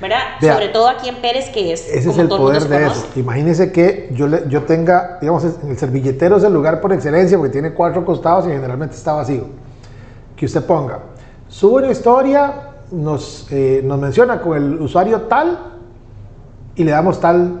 [0.00, 0.18] ¿Verdad?
[0.40, 1.88] Sobre todo aquí en Pérez, que es.
[1.88, 3.06] Ese es el poder de eso.
[3.16, 7.52] Imagínese que yo, le, yo tenga, digamos, el servilletero es el lugar por excelencia porque
[7.52, 9.46] tiene cuatro costados y generalmente está vacío.
[10.36, 10.98] Que usted ponga,
[11.48, 12.52] sube una historia,
[12.90, 15.73] nos, eh, nos menciona con el usuario tal
[16.76, 17.60] y le damos tal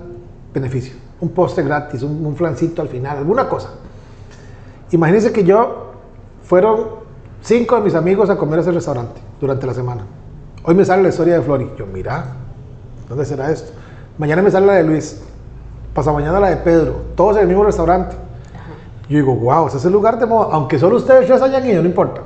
[0.52, 0.94] beneficio.
[1.20, 3.70] Un poste gratis, un, flancito al final, alguna cosa.
[4.90, 5.92] Imagínense que yo
[6.42, 6.86] fueron
[7.42, 10.04] cinco de mis amigos a comer a ese restaurante durante la semana.
[10.64, 11.70] Hoy me sale la historia de Flori.
[11.78, 12.26] Yo, mira,
[13.08, 13.72] ¿dónde será esto?
[14.18, 15.20] Mañana me sale la de Luis.
[15.94, 16.96] Pasa mañana la de Pedro.
[17.14, 18.16] Todos en el mismo restaurante.
[19.08, 20.48] Yo digo, wow, ese es el lugar de moda.
[20.52, 22.22] Aunque solo ustedes tres hayan ido, no importa.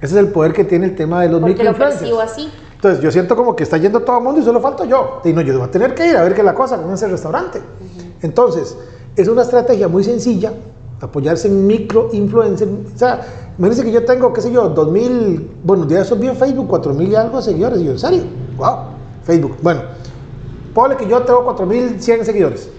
[0.00, 2.50] Ese es el poder que tiene el tema de los Porque lo percibo así.
[2.80, 5.20] Entonces yo siento como que está yendo todo el mundo y solo falto yo.
[5.22, 6.90] Y no, yo voy a tener que ir a ver qué es la cosa con
[6.90, 7.60] ese restaurante.
[8.22, 8.74] Entonces,
[9.14, 10.54] es una estrategia muy sencilla,
[10.98, 12.70] apoyarse en micro influencers.
[12.94, 13.20] O sea,
[13.58, 17.14] imagínense que yo tengo, qué sé yo, 2000, bueno, ya son bien Facebook, 4000 y
[17.14, 17.80] algo seguidores.
[17.80, 18.22] Y yo, ¿en serio?
[18.56, 18.76] Wow,
[19.24, 19.58] Facebook.
[19.60, 19.82] Bueno,
[20.72, 22.70] ponle que yo tengo 4100 seguidores.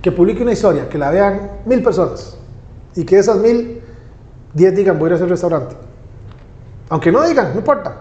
[0.00, 2.38] Que publique una historia, que la vean mil personas.
[2.96, 3.82] Y que esas mil,
[4.54, 5.76] 10 digan, voy a ir a ese restaurante.
[6.88, 8.00] Aunque no digan, no importa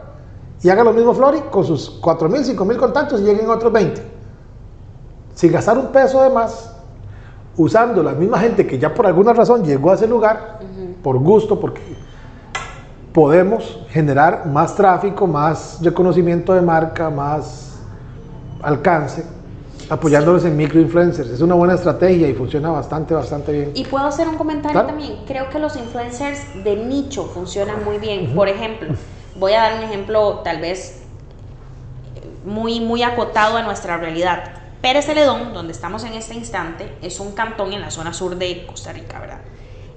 [0.63, 4.01] Y haga lo mismo Flori con sus 4.000, 5.000 contactos y lleguen otros 20.
[5.35, 6.73] Sin gastar un peso de más,
[7.57, 10.59] usando la misma gente que ya por alguna razón llegó a ese lugar,
[11.01, 11.81] por gusto, porque
[13.11, 17.77] podemos generar más tráfico, más reconocimiento de marca, más
[18.61, 19.25] alcance,
[19.89, 21.29] apoyándolos en microinfluencers.
[21.29, 23.71] Es una buena estrategia y funciona bastante, bastante bien.
[23.75, 25.25] Y puedo hacer un comentario también.
[25.27, 28.33] Creo que los influencers de nicho funcionan muy bien.
[28.33, 28.95] Por ejemplo,
[29.35, 31.03] voy a dar un ejemplo tal vez
[32.45, 34.43] muy, muy acotado a nuestra realidad.
[34.81, 38.65] Pérez Celedón, donde estamos en este instante, es un cantón en la zona sur de
[38.65, 39.39] Costa Rica, ¿verdad?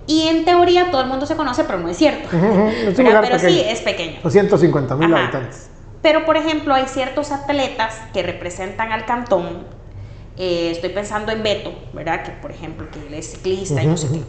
[0.07, 2.28] Y en teoría todo el mundo se conoce, pero no es cierto.
[2.30, 4.20] pero sí, es pequeño.
[4.22, 5.70] 250 mil habitantes.
[6.03, 9.64] Pero, por ejemplo, hay ciertos atletas que representan al cantón.
[10.37, 12.22] Eh, estoy pensando en Beto, ¿verdad?
[12.22, 14.22] Que, por ejemplo, que él es ciclista y no sé qué.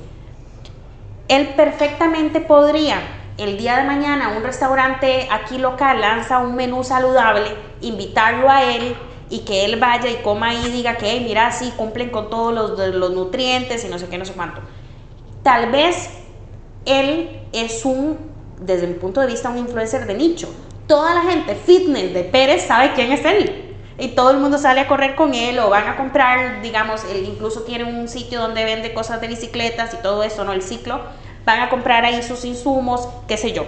[1.28, 2.98] Él perfectamente podría,
[3.38, 7.50] el día de mañana, un restaurante aquí local lanza un menú saludable,
[7.82, 8.96] invitarlo a él
[9.30, 12.96] y que él vaya y coma y diga que, mira, sí, cumplen con todos los,
[12.96, 14.62] los nutrientes y no sé qué, no sé cuánto
[15.48, 16.10] tal vez
[16.84, 18.18] él es un,
[18.60, 20.50] desde mi punto de vista, un influencer de nicho.
[20.88, 23.78] Toda la gente fitness de Pérez sabe quién es él.
[23.98, 27.24] Y todo el mundo sale a correr con él o van a comprar, digamos, él
[27.24, 30.52] incluso tiene un sitio donde vende cosas de bicicletas y todo eso, ¿no?
[30.52, 31.00] El ciclo.
[31.48, 33.64] Van a comprar ahí sus insumos, qué sé yo.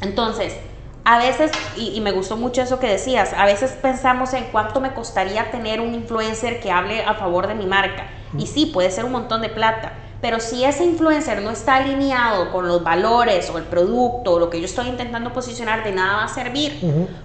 [0.00, 0.56] Entonces,
[1.04, 4.80] a veces, y, y, me gustó mucho eso que decías, a veces pensamos en cuánto
[4.80, 8.06] me costaría tener un influencer que hable a favor de mi marca.
[8.38, 9.92] Y sí, puede ser un montón de plata,
[10.22, 14.48] pero si ese influencer no está alineado con los valores o el producto o lo
[14.48, 16.80] que yo estoy intentando posicionar, de nada va a servir.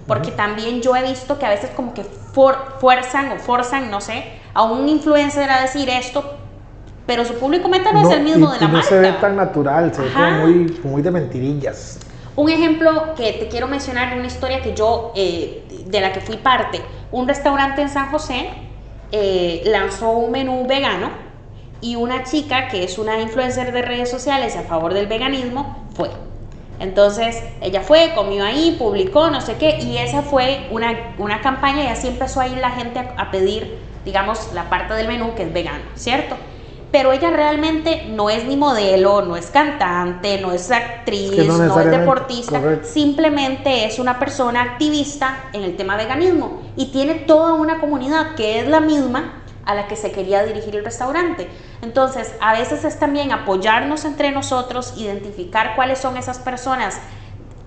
[0.06, 4.24] porque también yo he visto que a veces como que fuerzan o forzan, no sé,
[4.52, 6.36] a un influencer a decir esto,
[7.06, 8.78] pero su público meta no, es el mismo de la marca.
[8.78, 11.98] No se ve tan natural, se ve como muy, muy de mentirillas.
[12.34, 16.20] Un ejemplo que te quiero mencionar de una historia que yo, eh, de la que
[16.20, 16.80] fui parte,
[17.12, 18.50] un restaurante en San José
[19.12, 21.10] eh, lanzó un menú vegano
[21.80, 26.10] y una chica que es una influencer de redes sociales a favor del veganismo fue.
[26.78, 31.84] Entonces ella fue, comió ahí, publicó, no sé qué, y esa fue una, una campaña
[31.84, 35.44] y así empezó a ir la gente a, pedir, digamos, la parte del menú que
[35.44, 36.36] es vegano, ¿cierto?
[36.96, 41.90] Pero ella realmente no es ni modelo, no es cantante, no es actriz, no, es
[41.90, 48.34] deportista, simplemente es una persona activista en el tema veganismo y tiene toda una comunidad
[48.34, 51.48] que es la misma a la que se quería dirigir el restaurante.
[51.82, 56.98] Entonces, a veces es también apoyarnos entre nosotros, identificar cuáles son esas personas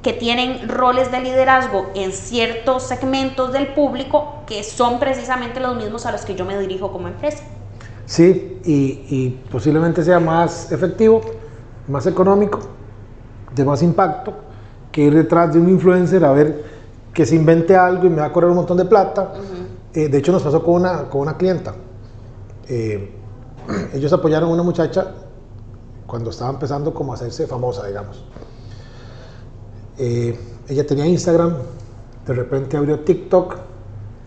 [0.01, 6.07] que tienen roles de liderazgo en ciertos segmentos del público que son precisamente los mismos
[6.07, 7.43] a los que yo me dirijo como empresa.
[8.09, 11.21] Sí, y, posiblemente sea más efectivo,
[11.87, 12.57] más económico,
[13.53, 14.33] de más impacto,
[14.91, 16.65] que ir detrás de un influencer a ver
[17.13, 19.33] que se invente algo y me va a correr un montón de plata.
[19.93, 21.75] Eh, de hecho, nos pasó con una, con una clienta
[22.67, 23.11] eh,
[23.93, 25.13] ellos apoyaron a una muchacha
[26.07, 28.25] cuando estaba empezando como a hacerse famosa, digamos.
[29.99, 30.35] Eh,
[30.67, 31.57] ella tenía Instagram,
[32.25, 33.55] de repente abrió TikTok,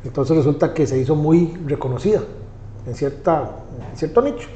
[0.04, 2.20] entonces resulta que se hizo muy reconocida
[2.86, 3.50] en, cierta,
[3.90, 4.48] en cierto nicho.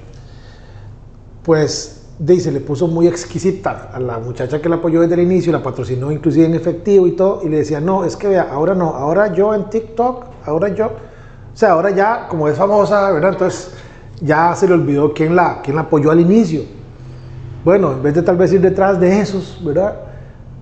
[1.42, 5.52] Pues se le puso muy exquisita a la muchacha que la apoyó desde el inicio,
[5.52, 8.74] la patrocinó inclusive en efectivo y todo, y le decía, no, es que vea, ahora
[8.74, 10.92] no, ahora yo en TikTok, ahora yo
[11.56, 13.32] o sea, ahora ya, como es famosa, ¿verdad?
[13.32, 13.70] Entonces
[14.20, 16.60] ya se le olvidó quién la, quién la apoyó al inicio.
[17.64, 19.96] Bueno, en vez de tal vez ir detrás de esos, ¿verdad?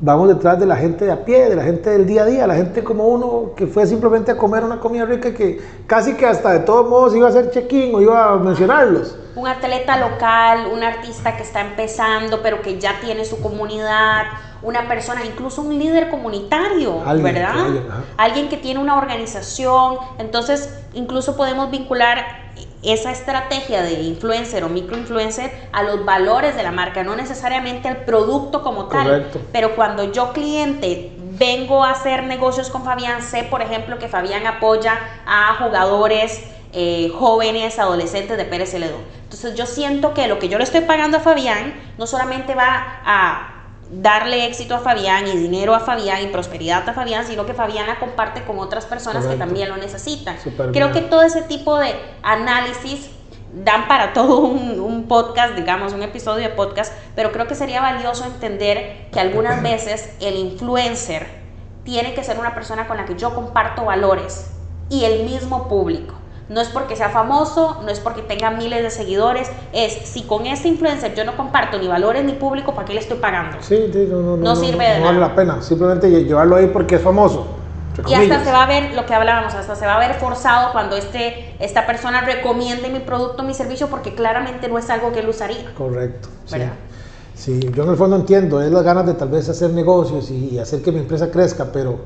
[0.01, 2.47] Vamos detrás de la gente de a pie, de la gente del día a día,
[2.47, 6.27] la gente como uno que fue simplemente a comer una comida rica que casi que
[6.27, 9.17] hasta de todos modos iba a hacer check-in o iba a mencionarlos.
[9.37, 14.25] Un atleta local, un artista que está empezando pero que ya tiene su comunidad,
[14.63, 17.55] una persona, incluso un líder comunitario, ¿verdad?
[18.17, 19.99] alguien, que tiene una organización.
[20.19, 22.44] Entonces, incluso podemos vincular
[22.85, 27.99] esa estrategia de influencer o microinfluencer a los valores de la marca, no necesariamente al
[28.05, 29.31] producto como tal.
[29.53, 34.47] Pero cuando yo cliente vengo a hacer negocios con Fabián, sé por ejemplo que Fabián
[34.47, 36.43] apoya a jugadores
[36.73, 39.03] eh, jóvenes, adolescentes de Pérez Celedón.
[39.23, 43.01] Entonces yo siento que lo que yo le estoy pagando a Fabián no solamente va
[43.05, 43.54] a
[44.01, 47.87] darle éxito a Fabián y dinero a Fabián y prosperidad a Fabián, sino que Fabián
[47.87, 50.37] la comparte con otras personas que también lo necesitan.
[50.73, 53.11] Creo que todo ese tipo de análisis
[53.55, 57.81] dan para todo un, un, podcast, digamos, un episodio de podcast, pero creo que sería
[57.81, 61.27] valioso entender que algunas veces el influencer
[61.85, 64.51] tiene que ser una persona con la que yo comparto valores
[64.89, 66.15] y el mismo público.
[66.49, 70.47] No es porque sea famoso, no es porque tenga miles de seguidores, es si con
[70.47, 73.57] este influencer yo no comparto ni valores ni público, ¿para qué le estoy pagando?
[73.61, 77.47] Sí, no, no, sirve de no vale la pena, simplemente llevarlo ahí porque es famoso.
[78.07, 80.73] Y hasta se va a ver lo que hablábamos, hasta se va a ver forzado
[80.73, 85.21] cuando este, esta persona recomiende mi producto, mi servicio, porque claramente no es algo que
[85.21, 85.73] él usaría.
[85.77, 86.29] Correcto.
[87.37, 87.61] Sí.
[87.73, 90.83] yo en el fondo entiendo, es las ganas de tal vez hacer negocios y hacer
[90.83, 92.01] que mi empresa crezca, pero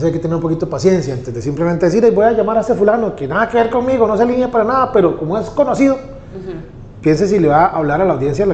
[0.00, 2.60] hay que tener un poquito de paciencia antes de simplemente decir, voy a llamar a
[2.60, 5.50] este fulano que nada que ver conmigo, no se alinea para nada, pero como es
[5.50, 5.98] conocido,
[7.02, 8.46] piense si le va a hablar a la audiencia,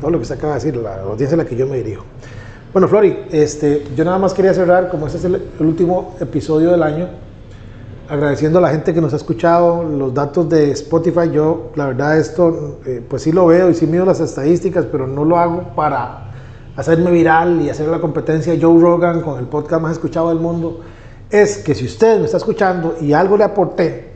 [0.00, 2.04] todo lo que se acaba de decir, la audiencia a la que yo me dirijo.
[2.74, 6.82] Bueno, Flori, este, yo nada más quería cerrar, como este es el, último episodio del
[6.82, 7.08] año,
[8.08, 12.18] agradeciendo a la gente que nos ha escuchado, los datos de Spotify, yo la verdad
[12.18, 15.74] esto, eh, pues sí lo veo y sí mido las estadísticas, pero no lo hago
[15.74, 16.31] para
[16.76, 20.80] hacerme viral y hacer la competencia Joe Rogan con el podcast más escuchado del mundo,
[21.30, 24.12] es que si usted me está escuchando y algo le aporté,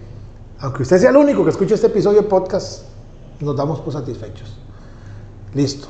[0.60, 2.84] aunque usted sea el único que escuche este episodio de podcast,
[3.40, 4.56] nos damos por satisfechos.
[5.54, 5.88] Listo.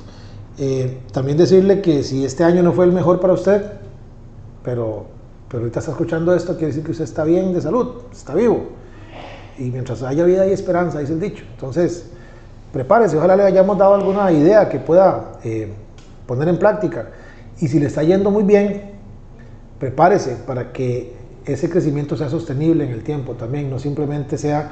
[0.58, 3.62] Eh, también decirle que si este año no fue el mejor para usted,
[4.64, 5.06] pero,
[5.48, 8.66] pero ahorita está escuchando esto, quiere decir que usted está bien de salud, está vivo.
[9.58, 11.44] Y mientras haya vida y esperanza, dice el dicho.
[11.52, 12.06] Entonces,
[12.72, 15.72] prepárese, ojalá le hayamos dado alguna idea que pueda eh,
[16.26, 17.10] poner en práctica.
[17.60, 18.92] Y si le está yendo muy bien,
[19.78, 24.70] prepárese para que ese crecimiento sea sostenible en el tiempo también, no simplemente sea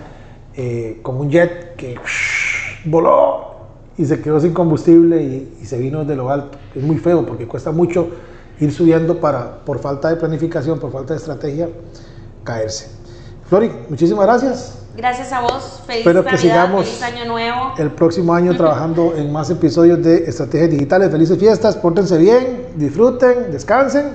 [0.56, 1.96] eh, como un jet que
[2.84, 3.54] voló
[3.96, 6.58] y se quedó sin combustible y, se vino de lo alto.
[6.74, 8.08] Es muy feo porque cuesta mucho
[8.60, 11.68] ir subiendo para, por falta de planificación, por falta de estrategia,
[12.42, 12.90] caerse.
[13.48, 14.83] Flori, muchísimas gracias.
[14.96, 15.82] Gracias a vos.
[15.86, 17.74] Feliz Espero que sigamos feliz año nuevo.
[17.78, 21.10] El próximo año trabajando en más episodios de Estrategias Digitales.
[21.10, 24.10] Felices fiestas, pórtense bien, disfruten, descansen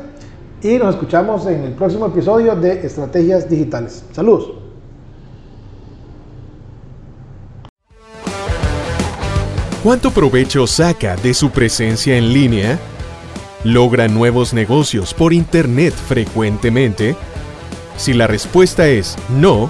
[0.61, 4.03] y nos escuchamos en el próximo episodio de Estrategias Digitales.
[4.13, 4.53] Saludos.
[9.83, 12.77] ¿Cuánto provecho saca de su presencia en línea?
[13.63, 17.15] ¿Logra nuevos negocios por Internet frecuentemente?
[17.97, 19.69] Si la respuesta es no,